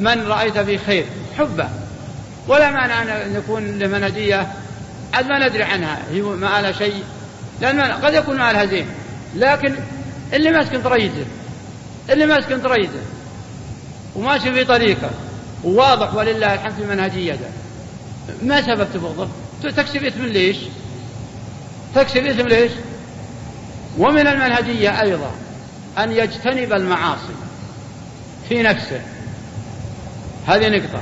من 0.00 0.26
رأيت 0.26 0.58
في 0.58 0.78
خير؟ 0.78 1.04
حبه. 1.38 1.68
ولا 2.48 2.70
معنى 2.70 2.92
أن 2.92 3.34
يكون 3.36 3.78
لمنهجية 3.78 4.46
عاد 5.14 5.26
ما 5.26 5.48
ندري 5.48 5.62
عنها 5.62 5.98
هي 6.10 6.22
ما 6.22 6.62
لها 6.62 6.72
شيء 6.72 7.04
لأن 7.60 7.80
قد 7.80 8.14
يكون 8.14 8.38
ما 8.38 8.52
لها 8.52 8.64
زين 8.64 8.86
لكن 9.36 9.74
اللي 10.32 10.50
ماسك 10.50 10.76
طريزه 10.76 11.24
اللي 12.10 12.26
ماسك 12.26 12.54
طريزه 12.54 13.00
وماشي 14.16 14.52
في 14.52 14.64
طريقه. 14.64 15.10
وواضح 15.64 16.14
ولله 16.14 16.54
الحمد 16.54 16.72
في 16.72 16.84
منهجيته 16.84 17.50
ما 18.42 18.62
سبب 18.62 18.86
تبغضه؟ 18.94 19.28
تكسب 19.62 20.04
إثم 20.04 20.24
ليش؟ 20.24 20.56
تكسب 21.94 22.26
إثم 22.26 22.48
ليش؟ 22.48 22.72
ومن 23.98 24.26
المنهجية 24.26 25.00
أيضا 25.02 25.30
أن 25.98 26.12
يجتنب 26.12 26.72
المعاصي 26.72 27.34
في 28.48 28.62
نفسه. 28.62 29.00
هذه 30.46 30.68
نقطة. 30.68 31.00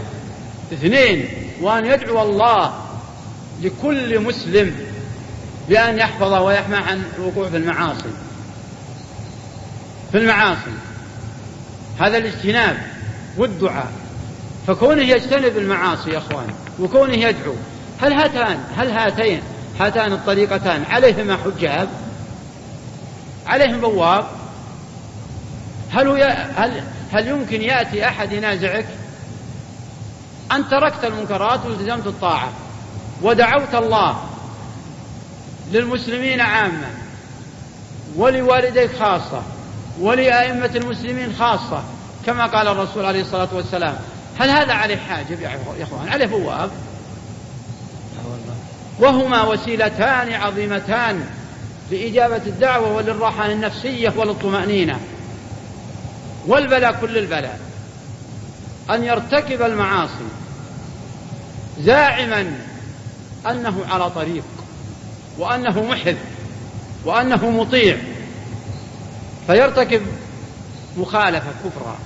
اثنين 0.72 1.28
وأن 1.60 1.86
يدعو 1.86 2.22
الله 2.22 2.84
لكل 3.62 4.20
مسلم 4.20 4.74
بأن 5.68 5.98
يحفظه 5.98 6.40
ويحمى 6.42 6.76
عن 6.76 7.02
الوقوع 7.18 7.48
في 7.48 7.56
المعاصي. 7.56 8.10
في 10.12 10.18
المعاصي. 10.18 10.70
هذا 11.98 12.18
الاجتناب 12.18 12.76
والدعاء. 13.36 13.92
فكونه 14.66 15.02
يجتنب 15.02 15.58
المعاصي 15.58 16.10
يا 16.10 16.18
إخوان 16.18 16.54
وكونه 16.80 17.14
يدعو 17.14 17.54
هل 18.00 18.12
هاتان 18.12 18.58
هل 18.76 18.90
هاتين 18.90 19.42
هاتان 19.80 20.12
الطريقتان؟ 20.12 20.84
عليهما 20.90 21.36
حجاب؟ 21.36 21.88
عليهم 23.46 23.80
بواب؟ 23.80 24.26
هل, 25.90 26.22
هل, 26.56 26.82
هل 27.12 27.28
يمكن 27.28 27.62
يأتي 27.62 28.08
أحد 28.08 28.32
ينازعك؟ 28.32 28.86
أن 30.52 30.68
تركت 30.68 31.04
المنكرات 31.04 31.66
والتزمت 31.66 32.06
الطاعة 32.06 32.52
ودعوت 33.22 33.74
الله 33.74 34.22
للمسلمين 35.72 36.40
عامة 36.40 36.90
ولوالديك 38.16 38.90
خاصة. 38.98 39.42
ولأئمة 40.00 40.70
المسلمين 40.74 41.34
خاصة 41.38 41.82
كما 42.26 42.46
قال 42.46 42.68
الرسول 42.68 43.04
عليه 43.04 43.20
الصلاة 43.20 43.48
والسلام. 43.52 43.96
هل 44.38 44.50
هذا 44.50 44.72
عليه 44.72 44.96
حاجب 44.96 45.40
يا 45.40 45.58
إخوان؟ 45.82 46.08
عليه 46.08 46.26
بواب 46.26 46.70
وهما 48.98 49.42
وسيلتان 49.42 50.32
عظيمتان 50.32 51.26
لإجابة 51.90 52.40
الدعوة 52.46 52.96
وللراحة 52.96 53.46
النفسية 53.52 54.12
وللطمأنينة 54.16 55.00
والبلاء 56.46 56.92
كل 57.00 57.18
البلاء. 57.18 57.60
أن 58.90 59.04
يرتكب 59.04 59.62
المعاصي 59.62 60.28
زاعما 61.80 62.52
أنه 63.50 63.84
على 63.90 64.10
طريق 64.10 64.44
وأنه 65.38 65.82
محب 65.82 66.16
وأنه 67.04 67.50
مطيع. 67.50 67.96
فيرتكب 69.48 70.02
مخالفة 70.96 71.50
كفرا 71.64 71.98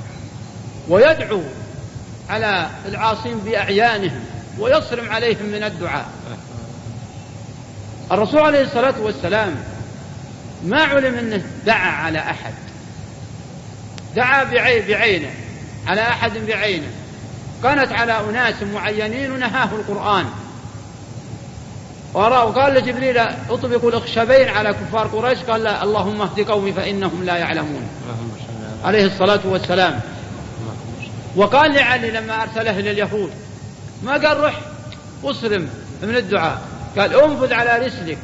ويدعو 0.89 1.43
على 2.31 2.67
العاصين 2.89 3.39
بأعيانهم 3.39 4.25
ويصرم 4.59 5.11
عليهم 5.11 5.47
من 5.47 5.63
الدعاء. 5.63 6.07
الرسول 8.13 8.41
عليه 8.41 8.63
الصلاة 8.63 8.95
والسلام 9.01 9.55
ما 10.65 10.83
علم 10.83 11.15
أنه 11.15 11.43
دعا 11.67 11.91
على 11.91 12.19
أحد. 12.19 12.55
دعا 14.17 14.45
بعينه 14.45 15.31
على 15.87 16.01
أحد 16.01 16.39
بعينه. 16.39 16.91
كانت 17.63 17.93
على 17.93 18.21
أناس 18.21 18.55
معينين 18.75 19.33
ونهاه 19.33 19.69
القرآن. 19.73 20.27
وقال 22.15 22.75
لجبريل 22.75 23.19
اطبق 23.51 23.85
الأخشبين 23.85 24.49
على 24.49 24.73
كفار 24.73 25.07
قريش؟ 25.07 25.39
قال 25.39 25.63
لا 25.63 25.83
اللهم 25.83 26.23
اهد 26.23 26.41
قومي 26.41 26.73
فإنهم 26.73 27.25
لا 27.25 27.37
يعلمون. 27.37 27.89
عليه 28.85 29.07
الصلاة 29.07 29.41
والسلام. 29.45 30.01
وقال 31.37 31.75
لعلي 31.75 32.11
لما 32.11 32.43
أرسله 32.43 32.81
لليهود 32.81 33.31
ما 34.03 34.13
قال 34.13 34.41
روح 34.41 34.61
اصرم 35.25 35.69
من 36.03 36.17
الدعاء. 36.17 36.63
قال 36.99 37.15
أنفذ 37.15 37.53
على 37.53 37.87
رسلك 37.87 38.19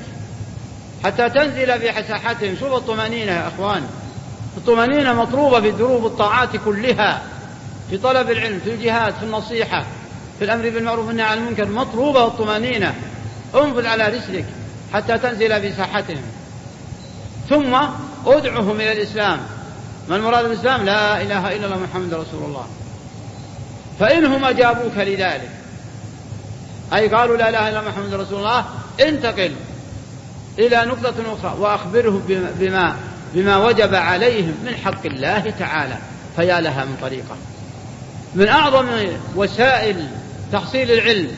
حتى 1.05 1.31
تنزل 1.31 1.81
في 1.81 2.03
ساحتهم 2.09 2.57
شوف 2.61 2.73
الطمأنينة 2.73 3.33
يا 3.33 3.49
أخوان. 3.49 3.83
الطمأنينة 4.57 5.13
مطلوبة 5.13 5.61
في 5.61 5.71
دروب 5.71 6.07
الطاعات 6.07 6.57
كلها 6.65 7.23
في 7.91 7.99
طلب 7.99 8.31
العلم 8.31 8.61
في 8.65 8.71
الجهاد 8.71 9.15
في 9.15 9.23
النصيحة 9.23 9.85
في 10.39 10.45
الأمر 10.45 10.71
بالمعروف 10.71 11.07
والنهي 11.07 11.27
عن 11.27 11.39
المنكر. 11.39 11.69
مطلوبة 11.69 12.27
الطمأنينة. 12.27 12.95
انفذ 13.55 13.87
على 13.87 14.07
رسلك 14.07 14.45
حتى 14.93 15.19
تنزل 15.19 15.61
في 15.61 15.73
ساحتهم 15.73 16.23
ثم 17.49 17.75
ادعهم 18.27 18.81
إلى 18.81 18.93
الإسلام. 18.93 19.41
ما 20.09 20.17
المراد 20.17 20.45
بالإسلام؟ 20.45 20.85
لا 20.85 21.23
إله 21.23 21.57
إلا 21.57 21.67
الله 21.67 21.79
محمد 21.79 22.15
رسول 22.15 22.45
الله. 22.45 22.67
فإنهم 24.01 24.45
أجابوك 24.45 24.97
لذلك. 24.97 25.51
أي 26.93 27.09
قالوا 27.09 27.37
لا 27.37 27.49
إله 27.49 27.69
إلا 27.69 27.81
محمد 27.81 28.15
رسول 28.15 28.39
الله 28.39 28.65
انتقل 29.01 29.53
إلى 30.59 30.85
نقطة 30.85 31.15
أخرى 31.33 31.57
وأخبره 31.59 32.23
بما 32.61 32.97
بما 33.35 33.57
وجب 33.57 33.95
عليهم 33.95 34.55
من 34.65 34.75
حق 34.85 35.07
الله 35.07 35.53
تعالى. 35.59 35.97
فيا 36.37 36.61
لها 36.61 36.85
من 36.85 36.97
طريقة. 37.03 37.37
من 38.35 38.49
أعظم 38.49 38.87
وسائل 39.37 40.09
تحصيل 40.53 40.91
العلم 40.91 41.31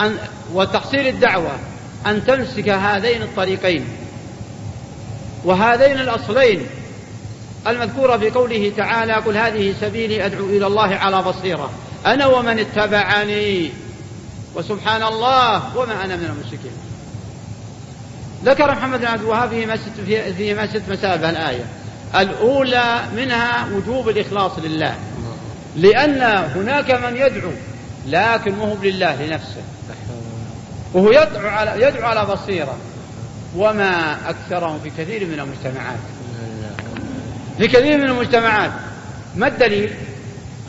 أن 0.00 0.18
وتحصيل 0.54 1.06
الدعوة 1.06 1.58
أن 2.06 2.26
تمسك 2.26 2.68
هذين 2.68 3.22
الطريقين 3.22 3.84
وهذين 5.44 6.00
الأصلين 6.00 6.66
المذكورة 7.66 8.16
في 8.16 8.30
قوله 8.30 8.72
تعالى 8.76 9.12
قل 9.12 9.36
هذه 9.36 9.74
سبيلي 9.80 10.26
أدعو 10.26 10.46
إلى 10.46 10.66
الله 10.66 10.94
على 10.94 11.22
بصيرة. 11.22 11.70
أنا 12.06 12.26
ومن 12.26 12.58
اتبعني. 12.58 13.70
وسبحان 14.54 15.02
الله 15.02 15.76
وما 15.76 16.04
أنا 16.04 16.16
من 16.16 16.24
المشركين. 16.24 16.72
ذكر 18.44 18.72
محمد 18.72 19.00
بن 19.00 19.06
عبد 19.06 19.20
الوهاب 19.20 19.50
فيما 20.36 20.66
ست 20.66 20.82
مسائل 20.88 21.24
الآية. 21.24 21.64
الأولى 22.18 23.00
منها 23.16 23.66
وجوب 23.74 24.08
الإخلاص 24.08 24.52
لله. 24.58 24.94
لأن 25.76 26.22
هناك 26.56 26.90
من 26.90 27.16
يدعو 27.16 27.50
لكن 28.10 28.54
مو 28.54 28.76
لله 28.82 29.22
لنفسه. 29.22 29.62
وهو 30.94 31.10
يدعو 31.10 31.48
على 31.48 31.82
يدعو 31.82 32.08
على 32.08 32.24
بصيرة. 32.24 32.76
وما 33.56 34.16
أكثرهم 34.28 34.80
في 34.80 34.90
كثير 34.90 35.26
من 35.26 35.40
المجتمعات. 35.40 35.98
في 37.58 37.68
كثير 37.68 37.98
من 37.98 38.04
المجتمعات. 38.04 38.70
ما 39.36 39.46
الدليل؟ 39.46 39.94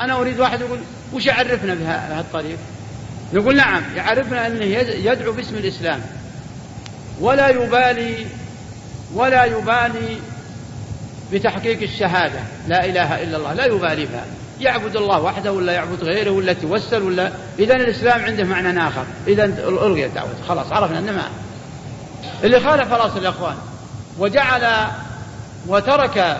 أنا 0.01 0.19
أريد 0.21 0.39
واحد 0.39 0.61
يقول 0.61 0.79
وش 1.13 1.25
يعرفنا 1.25 1.73
بهذا 1.73 2.19
الطريق؟ 2.19 2.57
نقول 3.33 3.55
نعم 3.55 3.83
يعرفنا 3.95 4.47
أنه 4.47 4.65
يدعو 5.05 5.31
باسم 5.33 5.55
الإسلام. 5.55 6.01
ولا 7.19 7.49
يبالي 7.49 8.25
ولا 9.13 9.45
يبالي 9.45 10.17
بتحقيق 11.33 11.81
الشهادة. 11.81 12.39
لا 12.67 12.85
إله 12.85 13.23
إلا 13.23 13.37
الله 13.37 13.53
لا 13.53 13.65
يبالي 13.65 14.05
بها. 14.05 14.25
يعبد 14.59 14.95
الله 14.95 15.21
وحده 15.21 15.51
ولا 15.51 15.73
يعبد 15.73 16.03
غيره 16.03 16.31
ولا 16.31 16.53
توسل 16.53 17.01
ولا 17.01 17.31
إذا 17.59 17.75
الإسلام 17.75 18.25
عنده 18.25 18.43
معنى 18.43 18.87
آخر. 18.87 19.03
إذا 19.27 19.45
ألغيت 19.45 20.11
دعوته 20.15 20.43
خلاص 20.47 20.71
عرفنا 20.71 20.99
أنه 20.99 21.11
ما 21.11 21.23
اللي 22.43 22.59
خالف 22.59 22.91
يا 23.23 23.29
أخوان 23.29 23.55
وجعل 24.19 24.87
وترك 25.67 26.37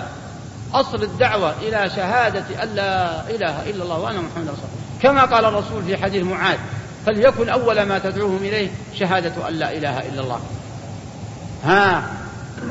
أصل 0.74 1.04
الدعوة 1.04 1.54
إلى 1.62 1.90
شهادة 1.96 2.64
أن 2.64 2.76
لا 2.76 3.22
إله 3.30 3.70
إلا 3.70 3.84
الله 3.84 4.00
وأنا 4.00 4.22
محمد 4.22 4.44
رسول 4.44 4.54
الله. 4.54 5.02
كما 5.02 5.26
قال 5.26 5.46
الرسول 5.46 5.84
في 5.84 5.98
حديث 5.98 6.24
معاذ 6.24 6.58
فليكن 7.06 7.50
أول 7.50 7.82
ما 7.82 8.00
تدعوهم 8.00 8.38
إليه 8.38 8.70
شهادة 9.00 9.50
أن 9.50 9.54
لا 9.54 9.74
إله 9.74 10.00
إلا 10.00 10.22
الله. 10.22 10.40
ها؟ 11.64 12.04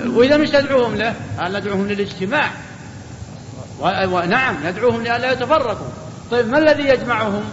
وإذا 0.07 0.37
مش 0.37 0.51
تدعوهم 0.51 0.95
له؟ 0.95 1.15
قال 1.39 1.53
ندعوهم 1.53 1.89
للاجتماع. 1.89 2.51
ونعم 3.81 4.57
ندعوهم 4.67 5.03
لئلا 5.03 5.33
يتفرقوا. 5.33 5.89
طيب 6.31 6.49
ما 6.49 6.59
الذي 6.59 6.89
يجمعهم؟ 6.89 7.45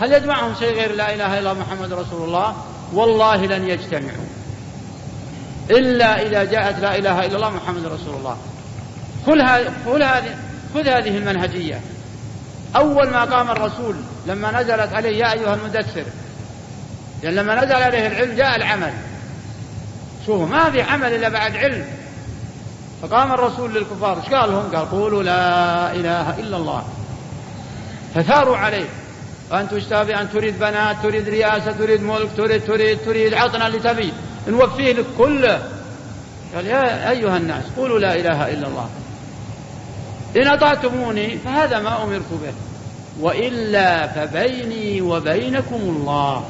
هل 0.00 0.12
يجمعهم 0.12 0.54
شيء 0.58 0.74
غير 0.74 0.94
لا 0.94 1.14
إله 1.14 1.38
إلا 1.38 1.52
محمد 1.52 1.92
رسول 1.92 2.22
الله؟ 2.28 2.56
والله 2.92 3.46
لن 3.46 3.68
يجتمعوا. 3.68 4.26
إلا 5.70 6.22
إذا 6.22 6.44
جاءت 6.44 6.78
لا 6.78 6.96
إله 6.98 7.26
إلا 7.26 7.36
الله 7.36 7.50
محمد 7.50 7.86
رسول 7.86 8.14
الله. 8.14 8.36
خذ 9.26 10.00
هذه 10.00 10.34
خذ 10.74 10.88
هذه 10.88 11.16
المنهجية. 11.18 11.80
أول 12.76 13.10
ما 13.10 13.24
قام 13.24 13.50
الرسول 13.50 13.96
لما 14.26 14.60
نزلت 14.60 14.92
عليه 14.92 15.18
يا 15.18 15.32
أيها 15.32 15.54
المدثر 15.54 16.04
لأن 17.22 17.34
لما 17.34 17.64
نزل 17.64 17.72
عليه 17.72 18.06
العلم 18.06 18.36
جاء 18.36 18.56
العمل. 18.56 18.92
شوفوا 20.26 20.46
ما 20.46 20.70
في 20.70 20.82
عمل 20.82 21.14
إلا 21.14 21.28
بعد 21.28 21.56
علم. 21.56 21.86
فقام 23.02 23.32
الرسول 23.32 23.74
للكفار 23.74 24.16
إيش 24.16 24.34
قال 24.34 24.50
لهم؟ 24.50 24.76
قال 24.76 24.90
قولوا 24.90 25.22
لا 25.22 25.92
إله 25.92 26.40
إلا 26.40 26.56
الله. 26.56 26.84
فثاروا 28.14 28.56
عليه. 28.56 28.88
أنت 29.52 29.74
تشتهي 29.74 30.20
أن 30.20 30.30
تريد 30.32 30.58
بنات 30.58 30.96
تريد 31.02 31.28
رئاسة 31.28 31.72
تريد 31.72 32.02
ملك 32.02 32.28
تريد 32.36 32.64
تريد 32.64 32.98
تريد 32.98 33.34
عطنا 33.34 33.66
اللي 33.66 33.78
تبي. 33.78 34.12
نوفيه 34.48 34.92
لك 34.92 35.04
كله. 35.18 35.68
قال 36.54 36.66
يا 36.66 37.10
أيها 37.10 37.36
الناس 37.36 37.64
قولوا 37.76 37.98
لا 37.98 38.14
إله 38.14 38.52
إلا 38.52 38.68
الله. 38.68 38.88
إن 40.36 40.46
أطعتموني 40.46 41.38
فهذا 41.38 41.80
ما 41.80 42.02
أمرت 42.02 42.30
به. 42.42 42.52
وإلا 43.20 44.06
فبيني 44.06 45.00
وبينكم 45.00 45.80
الله. 45.80 46.44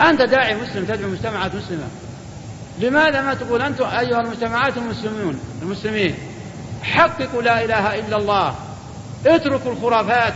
أنت 0.00 0.22
داعي 0.22 0.54
مسلم 0.54 0.84
تدعو 0.84 1.10
مجتمعات 1.10 1.54
مسلمة. 1.54 1.88
لماذا 2.80 3.22
ما 3.22 3.34
تقول 3.34 3.62
أنتم 3.62 3.84
أيها 3.84 4.20
المجتمعات 4.20 4.76
المسلمون 4.76 5.40
المسلمين؟ 5.62 6.14
حققوا 6.82 7.42
لا 7.42 7.64
إله 7.64 7.98
إلا 7.98 8.16
الله. 8.16 8.54
اتركوا 9.26 9.72
الخرافات 9.72 10.34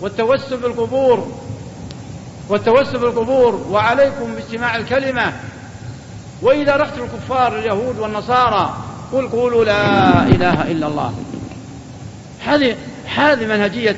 والتوسل 0.00 0.56
بالقبور 0.56 1.32
والتوسل 2.48 2.98
بالقبور 2.98 3.66
وعليكم 3.70 4.34
باجتماع 4.34 4.76
الكلمة. 4.76 5.32
وإذا 6.42 6.76
رحت 6.76 6.92
الكفار 6.98 7.58
اليهود 7.58 7.98
والنصارى 7.98 8.76
قل 9.12 9.28
قولوا 9.28 9.64
لا 9.64 10.22
إله 10.22 10.70
إلا 10.70 10.86
الله. 10.86 11.14
هذه 12.44 12.76
هذه 13.16 13.46
منهجية 13.46 13.96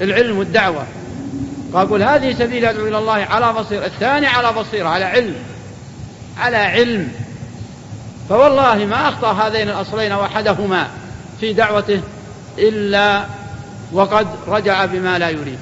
العلم 0.00 0.38
والدعوة. 0.38 0.86
قل 1.74 2.02
هذه 2.02 2.34
سبيل 2.34 2.64
أدعو 2.64 2.86
إلى 2.86 2.98
الله 2.98 3.12
على 3.12 3.52
بصير 3.52 3.84
الثاني 3.84 4.26
على 4.26 4.52
بصيرة 4.52 4.88
على 4.88 5.04
علم. 5.04 5.53
على 6.38 6.56
علم. 6.56 7.12
فوالله 8.28 8.84
ما 8.84 9.08
أخطأ 9.08 9.32
هذين 9.32 9.68
الأصلين 9.68 10.12
أو 10.12 10.24
أحدهما 10.24 10.88
في 11.40 11.52
دعوته 11.52 12.00
إلا 12.58 13.24
وقد 13.92 14.26
رجع 14.48 14.84
بما 14.84 15.18
لا 15.18 15.28
يريد. 15.30 15.58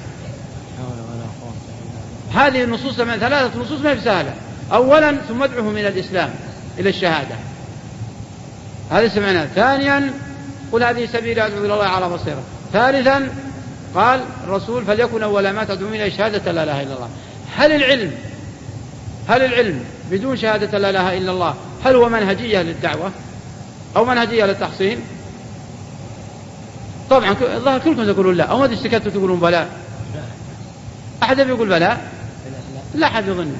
هذه 2.33 2.63
النصوص 2.63 2.99
من 2.99 3.17
ثلاثة 3.17 3.59
نصوص 3.59 3.81
ما 3.81 3.91
هي 3.91 4.01
سهلة 4.01 4.33
أولا 4.73 5.17
ثم 5.27 5.43
ادعوهم 5.43 5.77
إلى 5.77 5.87
الإسلام 5.87 6.29
إلى 6.79 6.89
الشهادة. 6.89 7.35
هذا 8.91 9.07
سمعناه 9.07 9.45
ثانيا 9.45 10.13
قل 10.71 10.83
هذه 10.83 11.05
سبيل 11.13 11.39
أدعو 11.39 11.65
إلى 11.65 11.73
الله 11.73 11.85
على 11.85 12.09
بصيرة. 12.09 12.43
ثالثا 12.73 13.29
قال 13.95 14.21
الرسول 14.43 14.85
فليكن 14.85 15.23
أول 15.23 15.49
ما 15.49 15.63
تدعو 15.63 15.89
إلى 15.89 16.11
شهادة 16.11 16.51
لا 16.51 16.63
إله 16.63 16.81
إلا 16.81 16.93
الله. 16.93 17.09
هل 17.55 17.71
العلم 17.71 18.11
هل 19.27 19.45
العلم 19.45 19.83
بدون 20.13 20.37
شهادة 20.37 20.77
لا 20.77 20.89
إله 20.89 21.17
إلا 21.17 21.31
الله. 21.31 21.55
هل 21.85 21.95
هو 21.95 22.09
منهجية 22.09 22.61
للدعوة؟ 22.61 23.11
أو 23.95 24.05
منهجية 24.05 24.45
للتحصين؟ 24.45 24.99
طبعا 27.09 27.35
الظاهر 27.41 27.79
كلكم 27.79 28.11
تقولون 28.11 28.35
لا. 28.35 28.43
أو 28.43 28.59
ما 28.59 28.75
سكتوا 28.75 29.11
تقولون 29.11 29.39
بلى 29.39 29.67
أحد 31.23 31.39
يقول 31.39 31.69
بلى 31.69 31.97
لا 32.95 33.07
أحد 33.07 33.27
يظن. 33.27 33.55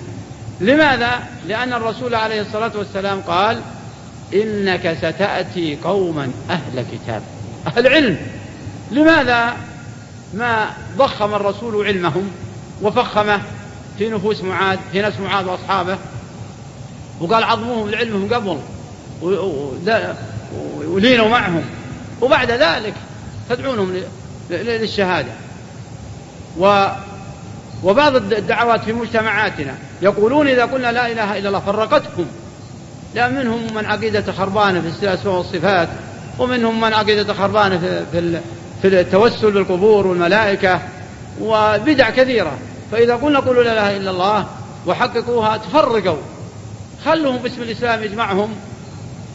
لماذا؟ 0.62 1.20
لأن 1.48 1.74
الرسول 1.74 2.16
عليه 2.16 2.42
الصلاة 2.42 2.72
والسلام 2.76 3.22
قال 3.22 3.62
إنك 4.34 4.98
ستأتي 4.98 5.78
قوما 5.84 6.32
أهل 6.50 6.86
كتاب 6.92 7.22
أهل 7.68 7.88
علم. 7.88 8.18
لماذا؟ 8.92 9.54
ما 10.34 10.70
ضخم 10.98 11.34
الرسول 11.34 11.88
علمهم 11.88 12.32
وفخمه 12.82 13.42
في 13.98 14.10
نفوس 14.10 14.42
معاذ 14.42 14.78
في 14.92 15.02
نفس 15.02 15.20
معاذ 15.20 15.46
وأصحابه. 15.46 15.98
وقال 17.20 17.44
عظموهم 17.44 17.90
لعلمهم 17.90 18.34
قبل 18.34 18.58
ولينوا 20.88 21.28
معهم. 21.28 21.64
وبعد 22.22 22.52
ذلك 22.52 22.94
تدعونهم 23.50 24.02
للشهادة. 24.50 25.32
و 26.60 26.88
وبعض 27.84 28.16
الدعوات 28.16 28.84
في 28.84 28.94
مجتمعاتنا 28.94 29.76
يقولون 30.02 30.48
إذا 30.48 30.66
قلنا 30.66 30.92
لا 30.92 31.12
إله 31.12 31.38
إلا 31.38 31.48
الله 31.48 31.60
فرقتهم 31.60 32.26
لأن 33.16 33.36
منهم 33.36 33.74
من 33.74 33.86
عقيدة 33.86 34.32
خربانة 34.32 34.82
في 34.82 35.04
الأسماء 35.04 35.36
والصفات 35.36 35.90
ومنهم 36.40 36.82
من 36.82 36.94
عقيدة 36.94 37.34
خربانة 37.34 38.04
في, 38.12 38.40
في 38.82 38.88
التوسل 38.88 39.52
بالقبور 39.52 40.08
والملائكة 40.08 40.80
وبدع 41.42 42.10
كثيرة. 42.10 42.58
فإذا 42.92 43.16
قلنا 43.16 43.40
قولوا 43.40 43.64
لا 43.64 43.72
إله 43.72 43.98
إلا 43.98 44.12
الله 44.12 44.46
وحققوها 44.88 45.58
تفرقوا. 45.58 46.18
خلوهم 47.06 47.38
باسم 47.38 47.62
الإسلام 47.62 48.04
يجمعهم 48.04 48.56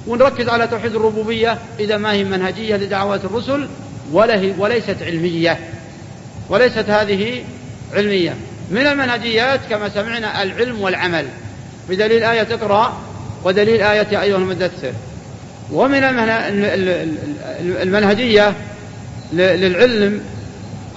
ونركز 0.07 0.48
على 0.48 0.66
توحيد 0.66 0.94
الربوبية 0.94 1.59
إذا 1.78 1.96
ما 1.96 2.12
هي 2.12 2.24
منهجية 2.24 2.76
لدعوات 2.76 3.24
الرسل 3.24 3.68
وليست 4.59 4.96
علمية. 5.02 5.59
وليست 6.48 6.85
هذه 6.90 7.44
علمية. 7.94 8.35
من 8.70 8.87
المنهجيات 8.87 9.61
كما 9.70 9.88
سمعنا 9.88 10.42
العلم 10.42 10.81
والعمل. 10.81 11.26
بدليل 11.88 12.22
آية 12.22 12.46
اقرأ 12.50 12.98
ودليل 13.44 13.83
آية 13.83 14.22
أيها 14.22 14.37
المدثر. 14.37 14.92
ومن 15.72 16.04
المنهجية 17.83 18.54
للعلم 19.33 20.20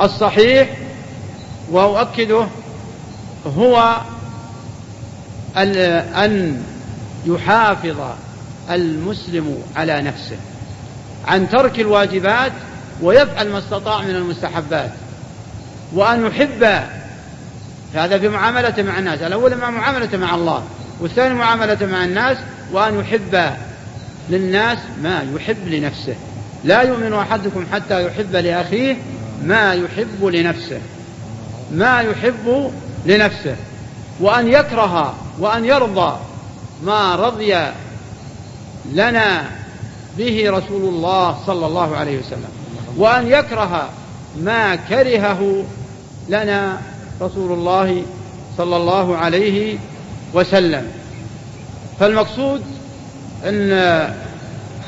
الصحيح 0.01 0.69
وأؤكده 1.71 2.47
هو 3.57 3.97
أن 5.57 6.61
يحافظ 7.25 7.97
المسلم 8.71 9.57
على 9.75 10.01
نفسه 10.01 10.37
عن 11.27 11.49
ترك 11.49 11.79
الواجبات 11.79 12.51
ويفعل 13.01 13.49
ما 13.49 13.57
استطاع 13.57 14.01
من 14.01 14.15
المستحبات. 14.15 14.91
وأن 15.93 16.25
يحب 16.25 16.63
هذا 17.93 18.19
في 18.19 18.29
معاملته 18.29 18.83
مع 18.83 18.99
الناس 18.99 19.21
الأول 19.21 19.55
مع 19.55 19.69
معاملته 19.69 20.17
مع 20.17 20.35
الله 20.35 20.63
والثاني 20.99 21.33
معاملته 21.33 21.85
مع 21.85 22.05
الناس 22.05 22.37
وأن 22.71 22.99
يحب 22.99 23.53
للناس 24.29 24.77
ما 25.03 25.25
يحب 25.35 25.67
لنفسه. 25.67 26.15
لا 26.63 26.81
يؤمن 26.81 27.13
أحدكم 27.13 27.65
حتى 27.73 28.05
يحب 28.05 28.35
لأخيه 28.35 28.97
ما 29.43 29.73
يحب 29.73 30.25
لنفسه 30.25 30.79
ما 31.71 32.01
يحب 32.01 32.71
لنفسه. 33.05 33.55
وأن 34.19 34.47
يكره 34.47 35.15
وأن 35.39 35.65
يرضى 35.65 36.17
ما 36.83 37.15
رضي 37.15 37.55
لنا 38.93 39.45
به 40.17 40.51
رسول 40.51 40.93
الله 40.93 41.37
صلى 41.47 41.65
الله 41.65 41.95
عليه 41.95 42.19
وسلم. 42.19 42.49
وأن 42.97 43.27
يكره 43.27 43.89
ما 44.37 44.75
كرهه 44.75 45.63
لنا 46.29 46.81
رسول 47.21 47.51
الله 47.51 48.03
صلى 48.57 48.77
الله 48.77 49.17
عليه 49.17 49.77
وسلم. 50.33 50.87
فالمقصود 51.99 52.63
إن 53.45 53.71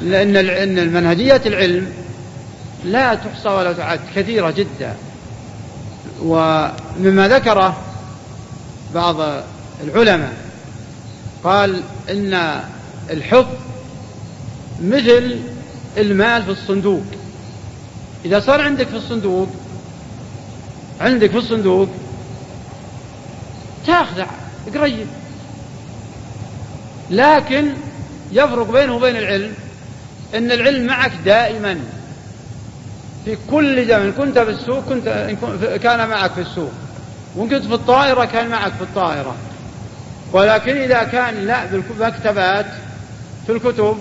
إن 0.02 0.36
إن 0.36 0.80
المنهجيه 0.80 1.42
العلم 1.46 1.94
لا 2.86 3.16
تحصى 3.16 3.50
ولا 3.50 3.74
تعد 3.74 4.00
كثيرة 4.16 4.50
جدا. 4.50 4.96
ومما 6.22 7.28
ذكره 7.28 7.78
بعض 8.96 9.16
العلماء 9.84 10.34
قال 11.44 11.82
إن 12.10 12.62
الحفظ 13.10 13.56
مثل 14.84 15.40
المال 15.98 16.44
في 16.44 16.52
الصندوق. 16.52 17.04
إذا 18.26 18.40
صار 18.40 18.62
عندك 18.62 18.88
في 18.88 18.96
الصندوق 18.96 19.48
عندك 21.02 21.32
في 21.32 21.38
الصندوق 21.38 21.90
تاخذ 23.88 24.24
قريب 24.76 25.08
لكن 27.10 27.74
يفرق 28.32 28.72
بينه 28.72 28.96
وبين 28.96 29.16
العلم 29.16 29.54
إن 30.36 30.52
العلم 30.52 30.86
معك 30.86 31.12
دائما. 31.26 31.80
في 33.26 33.38
كل 33.52 33.88
زمن 33.88 34.12
كنت 34.12 34.40
في 34.40 34.50
السوق 34.50 34.84
كنت 34.90 35.06
كان 35.84 36.10
معك 36.10 36.32
في 36.32 36.42
السوق. 36.42 36.72
وإن 37.36 37.50
كنت 37.50 37.66
في 37.66 37.74
الطائرة 37.74 38.26
كان 38.26 38.50
معك 38.50 38.72
في 38.74 38.82
الطائرة. 38.82 39.36
ولكن 40.34 40.78
إذا 40.78 41.04
كان 41.04 41.46
لا 41.46 41.66
بالمكتبات 41.66 42.66
في 43.46 43.52
الكتب 43.52 43.98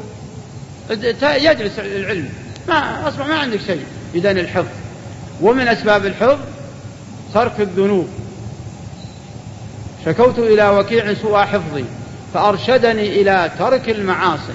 يجلس 1.22 1.78
العلم. 1.78 2.28
ما 2.68 3.08
أصبح 3.08 3.26
ما 3.26 3.34
عندك 3.34 3.60
شيء. 3.66 3.84
إذا 4.14 4.30
الحفظ. 4.30 4.66
ومن 5.40 5.68
أسباب 5.68 6.06
الحفظ 6.06 6.38
ترك 7.34 7.60
الذنوب. 7.60 8.08
شكوت 10.06 10.38
إلى 10.38 10.68
وكيع 10.68 11.14
سوء 11.14 11.38
حفظي 11.38 11.84
فأرشدني 12.34 13.20
إلى 13.22 13.50
ترك 13.58 13.88
المعاصي. 13.88 14.54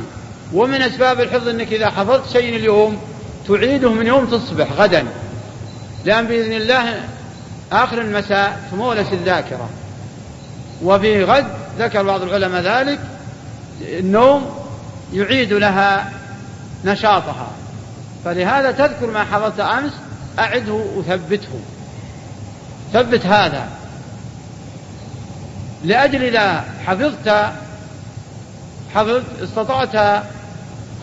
ومن 0.54 0.82
أسباب 0.82 1.22
الحفظ 1.22 1.48
أنك 1.48 1.74
إذا 1.74 1.90
حفظت 1.90 2.34
شيء 2.34 2.56
اليوم 2.56 2.98
تعيده 3.48 3.94
من 3.94 4.08
يوم 4.08 4.26
تصبح 4.26 4.72
غدا. 4.72 5.06
لأن 6.06 6.28
بإذن 6.28 6.54
الله 6.54 7.04
آخر 7.72 8.02
المساء 8.02 8.60
تمولس 8.72 9.13
الذاكرة. 9.13 9.70
وفي 10.84 11.24
غد 11.24 11.48
ذكر 11.80 12.04
بعض 12.04 12.22
العلماء 12.22 12.62
ذلك 12.62 13.00
النوم 13.82 14.58
يعيد 15.13 15.54
لها 15.54 16.12
نشاطها. 16.86 17.52
فلهذا 18.26 18.72
تذكر 18.72 19.12
ما 19.12 19.24
حفظت 19.24 19.60
أمس 19.60 19.92
أعده 20.40 20.74
وثبته. 20.74 21.60
ثبت 22.94 23.26
هذا. 23.26 23.68
لأجل 25.84 26.24
إذا 26.24 26.63
حفظت 26.86 27.52
حفظت 28.96 29.24
استطعت 29.44 30.24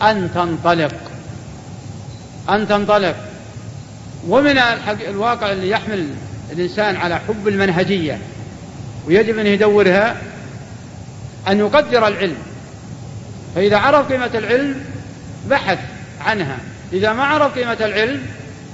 أن 0.01 0.29
تنطلق. 0.35 0.93
أن 2.49 2.67
تنطلق. 2.67 3.15
ومن 4.27 4.57
الواقع 5.07 5.51
اللي 5.51 5.69
يحمل 5.69 6.09
الإنسان 6.51 6.95
على 6.95 7.19
حب 7.27 7.47
المنهجية 7.47 8.19
ويجب 9.07 9.39
أن 9.39 9.47
يدورها 9.47 10.15
أن 11.47 11.59
يقدر 11.59 12.07
العلم. 12.07 12.37
فإذا 13.55 13.77
عرف 13.77 14.11
قيمة 14.11 14.29
العلم 14.35 14.75
بحث 15.49 15.79
عنها. 16.25 16.57
إذا 16.93 17.13
ما 17.13 17.23
عرف 17.23 17.57
قيمة 17.57 17.77
العلم 17.81 18.21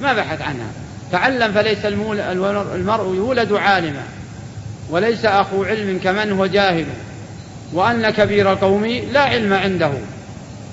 ما 0.02 0.14
بحث 0.14 0.42
عنها. 0.42 0.72
تعلم 1.12 1.52
فليس 1.52 1.86
المرء 1.86 3.16
يولد 3.16 3.54
عالما 3.54 4.04
وليس 4.90 5.26
أخو 5.26 5.64
علم 5.64 6.00
كمن 6.04 6.32
هو 6.32 6.46
جاهل 6.46 6.86
وأن 7.74 8.10
كبير 8.10 8.52
القوم 8.52 8.86
لا 8.86 9.22
علم 9.22 9.54
عنده. 9.54 9.92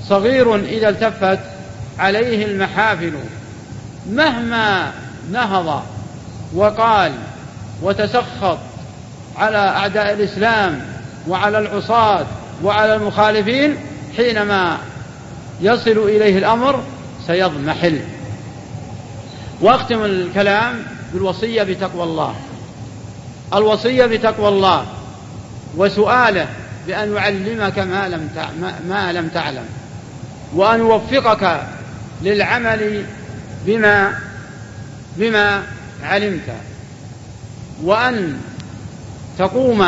صغير 0.08 0.56
إذا 0.56 0.88
التفت 0.88 1.38
عليه 1.98 2.44
المحافل 2.44 3.12
مهما 4.10 4.92
نهض 5.32 5.82
وقال 6.54 7.12
وتسخط 7.82 8.58
على 9.36 9.58
أعداء 9.58 10.12
الإسلام 10.12 10.80
وعلى 11.28 11.58
العصاة 11.58 12.26
وعلى 12.62 12.94
المخالفين 12.94 13.76
حينما 14.16 14.78
يصل 15.60 15.90
إليه 15.90 16.38
الأمر 16.38 16.82
سيضمحل. 17.26 18.00
وأختم 19.60 20.04
الكلام 20.04 20.82
بالوصية 21.12 21.62
بتقوى 21.62 22.04
الله. 22.04 22.34
الوصية 23.54 24.06
بتقوى 24.06 24.48
الله 24.48 24.86
وسؤاله 25.76 26.46
بأن 26.86 27.14
يعلمك 27.14 27.78
ما 27.78 28.08
لم 28.08 28.28
ما 28.88 29.12
لم 29.12 29.28
تعلم 29.28 29.64
وأن 30.54 30.78
يوفقك 30.80 31.62
للعمل 32.22 33.04
بما 33.66 34.18
بما 35.16 35.62
علمت. 36.02 36.54
وأن 37.82 38.40
تقوم 39.38 39.86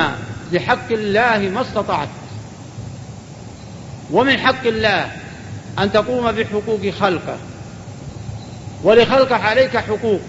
بحق 0.52 0.92
الله 0.92 1.38
ما 1.38 1.60
استطعت. 1.60 2.08
ومن 4.10 4.38
حق 4.38 4.66
الله 4.66 5.12
أن 5.78 5.92
تقوم 5.92 6.32
بحقوق 6.32 6.90
خلقه. 7.00 7.36
ولخلقه 8.82 9.36
عليك 9.36 9.76
حقوق. 9.76 10.20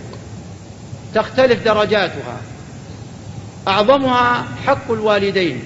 تختلف 1.15 1.63
درجاتها. 1.65 2.37
أعظمها 3.67 4.45
حق 4.67 4.91
الوالدين. 4.91 5.61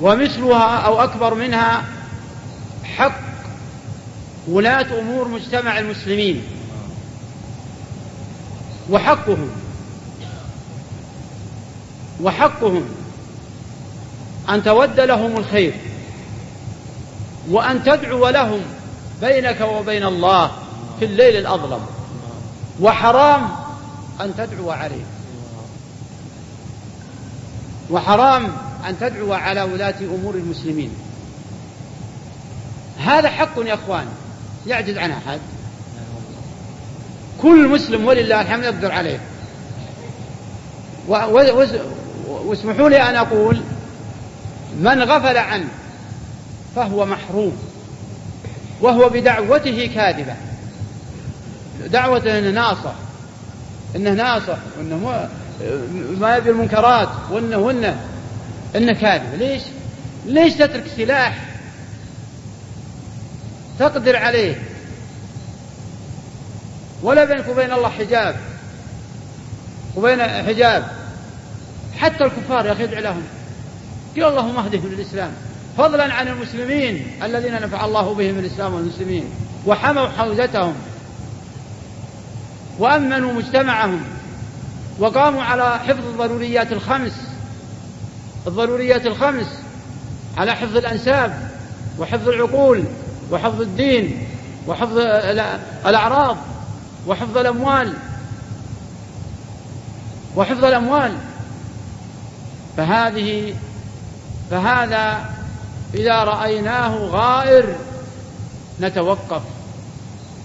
ومثلها 0.00 0.76
أو 0.76 1.00
أكبر 1.00 1.34
منها 1.34 1.84
حق 2.96 3.20
ولاة 4.48 5.00
أمور 5.00 5.28
مجتمع 5.28 5.78
المسلمين. 5.78 6.42
وحقهم. 8.90 9.63
وحقهم 12.22 12.84
أن 14.48 14.64
تود 14.64 15.00
لهم 15.00 15.36
الخير 15.36 15.74
وأن 17.50 17.84
تدعو 17.84 18.28
لهم 18.28 18.60
بينك 19.20 19.60
وبين 19.60 20.04
الله 20.04 20.50
في 20.98 21.04
الليل 21.04 21.36
الأظلم. 21.36 21.86
وحرام 22.80 23.48
أن 24.20 24.34
تدعو 24.36 24.70
عليه. 24.70 25.04
وحرام 27.90 28.44
أن 28.88 28.98
تدعو 29.00 29.32
على 29.32 29.62
ولاة 29.62 29.94
أمور 30.00 30.34
المسلمين. 30.34 30.90
هذا 32.98 33.28
حق 33.28 33.58
يا 33.66 33.74
أخوان. 33.74 34.06
يعجز 34.66 34.98
عنه 34.98 35.18
أحد. 35.26 35.40
كل 37.42 37.68
مسلم 37.68 38.06
ولله 38.06 38.40
الحمد 38.40 38.64
يقدر 38.64 38.92
عليه. 38.92 39.20
واسمحوا 42.44 42.88
لي 42.88 43.02
أن 43.02 43.16
أقول 43.16 43.60
من 44.80 45.02
غفل 45.02 45.36
عنه 45.36 45.68
فهو 46.76 47.06
محروم 47.06 47.56
وهو 48.80 49.08
بدعوته 49.08 49.90
كاذبة. 49.94 50.34
دعوته 51.86 52.38
إنه 52.38 52.50
ناصح 52.50 52.94
إنه 53.96 54.10
ناصح 54.10 54.58
وانه 54.78 55.28
ما 56.20 56.36
يبي 56.36 56.50
المنكرات 56.50 57.08
وإنه 57.30 57.58
وإنه 57.58 58.00
إنه 58.76 58.92
كاذب. 58.92 59.34
ليش؟ 59.38 59.62
ليش 60.26 60.54
تترك 60.54 60.84
سلاح 60.96 61.38
تقدر 63.78 64.16
عليه؟ 64.16 64.62
ولا 67.02 67.24
بينك 67.24 67.48
وبين 67.48 67.72
الله 67.72 67.88
حجاب 67.88 68.36
وبين 69.96 70.22
حجاب. 70.22 70.93
حتى 71.98 72.24
الكفار 72.24 72.66
يا 72.66 72.72
أخي 72.72 72.84
ادع 72.84 72.98
لهم. 72.98 73.22
قل 74.16 74.24
اللهم 74.24 74.56
اهدهم 74.58 74.88
للإسلام. 74.88 75.30
فضلا 75.78 76.14
عن 76.14 76.28
المسلمين 76.28 77.06
الذين 77.22 77.60
نفع 77.60 77.84
الله 77.84 78.14
بهم 78.14 78.38
الإسلام 78.38 78.74
والمسلمين 78.74 79.24
وحموا 79.66 80.08
حوزتهم 80.08 80.74
وأمنوا 82.78 83.32
مجتمعهم 83.32 84.00
وقاموا 84.98 85.42
على 85.42 85.78
حفظ 85.78 86.06
الضروريات 86.06 86.72
الخمس 86.72 87.12
الضروريات 88.46 89.06
الخمس 89.06 89.46
على 90.36 90.52
حفظ 90.52 90.76
الأنساب 90.76 91.50
وحفظ 91.98 92.28
العقول 92.28 92.84
وحفظ 93.30 93.60
الدين 93.60 94.26
وحفظ 94.66 94.98
الأعراض 95.86 96.36
وحفظ 97.06 97.38
الأموال 97.38 97.92
وحفظ 100.36 100.64
الأموال. 100.64 101.12
فهذه 102.76 103.54
فهذا 104.50 105.30
إذا 105.94 106.24
رأيناه 106.24 106.96
غائر 106.96 107.74
نتوقف 108.80 109.42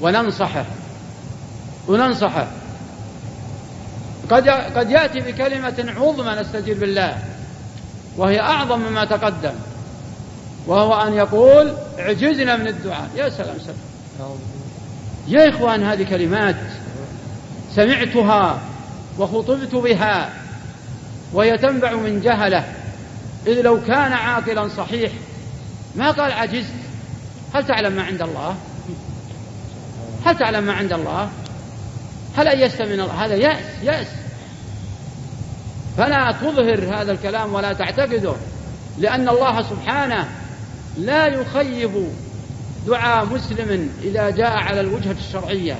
وننصحه 0.01 0.65
وننصحه. 1.87 2.47
قد 4.29 4.49
قد 4.49 4.91
يأتي 4.91 5.19
بكلمة 5.19 5.93
عظمى 5.97 6.41
نستجيب 6.41 6.79
بالله 6.79 7.17
وهي 8.17 8.39
أعظم 8.39 8.79
مما 8.79 9.05
تقدم 9.05 9.53
وهو 10.67 10.93
أن 10.93 11.13
يقول 11.13 11.73
عجزنا 11.97 12.55
من 12.55 12.67
الدعاء. 12.67 13.09
يا 13.15 13.29
سلام 13.29 13.57
سلام. 13.59 14.29
يا 15.27 15.49
إخوان 15.49 15.83
هذه 15.83 16.03
كلمات 16.03 16.55
سمعتها 17.75 18.59
وخطبت 19.17 19.75
بها 19.75 20.29
وهي 21.33 21.57
تنبع 21.57 21.93
من 21.93 22.21
جهله. 22.21 22.73
إذ 23.47 23.61
لو 23.61 23.81
كان 23.81 24.13
عاقلا 24.13 24.67
صحيح 24.67 25.11
ما 25.95 26.11
قال 26.11 26.31
عجزت؟ 26.31 26.73
هل 27.53 27.65
تعلم 27.65 27.93
ما 27.93 28.03
عند 28.03 28.21
الله؟ 28.21 28.55
هل 30.25 30.37
تعلم 30.37 30.63
ما 30.63 30.73
عند 30.73 30.93
الله؟ 30.93 31.29
هل 32.37 32.47
أيست 32.47 32.81
من 32.81 32.99
الله؟ 32.99 33.25
هذا 33.25 33.35
يأس 33.35 33.65
يأس. 33.83 34.07
فلا 35.97 36.31
تظهر 36.41 37.01
هذا 37.01 37.11
الكلام 37.11 37.53
ولا 37.53 37.73
تعتقده 37.73 38.33
لأن 38.97 39.29
الله 39.29 39.61
سبحانه 39.61 40.27
لا 40.97 41.27
يخيب 41.27 42.07
دعاء 42.87 43.25
مسلم 43.25 43.89
إذا 44.03 44.29
جاء 44.29 44.51
على 44.51 44.81
الوجهة 44.81 45.15
الشرعية. 45.27 45.75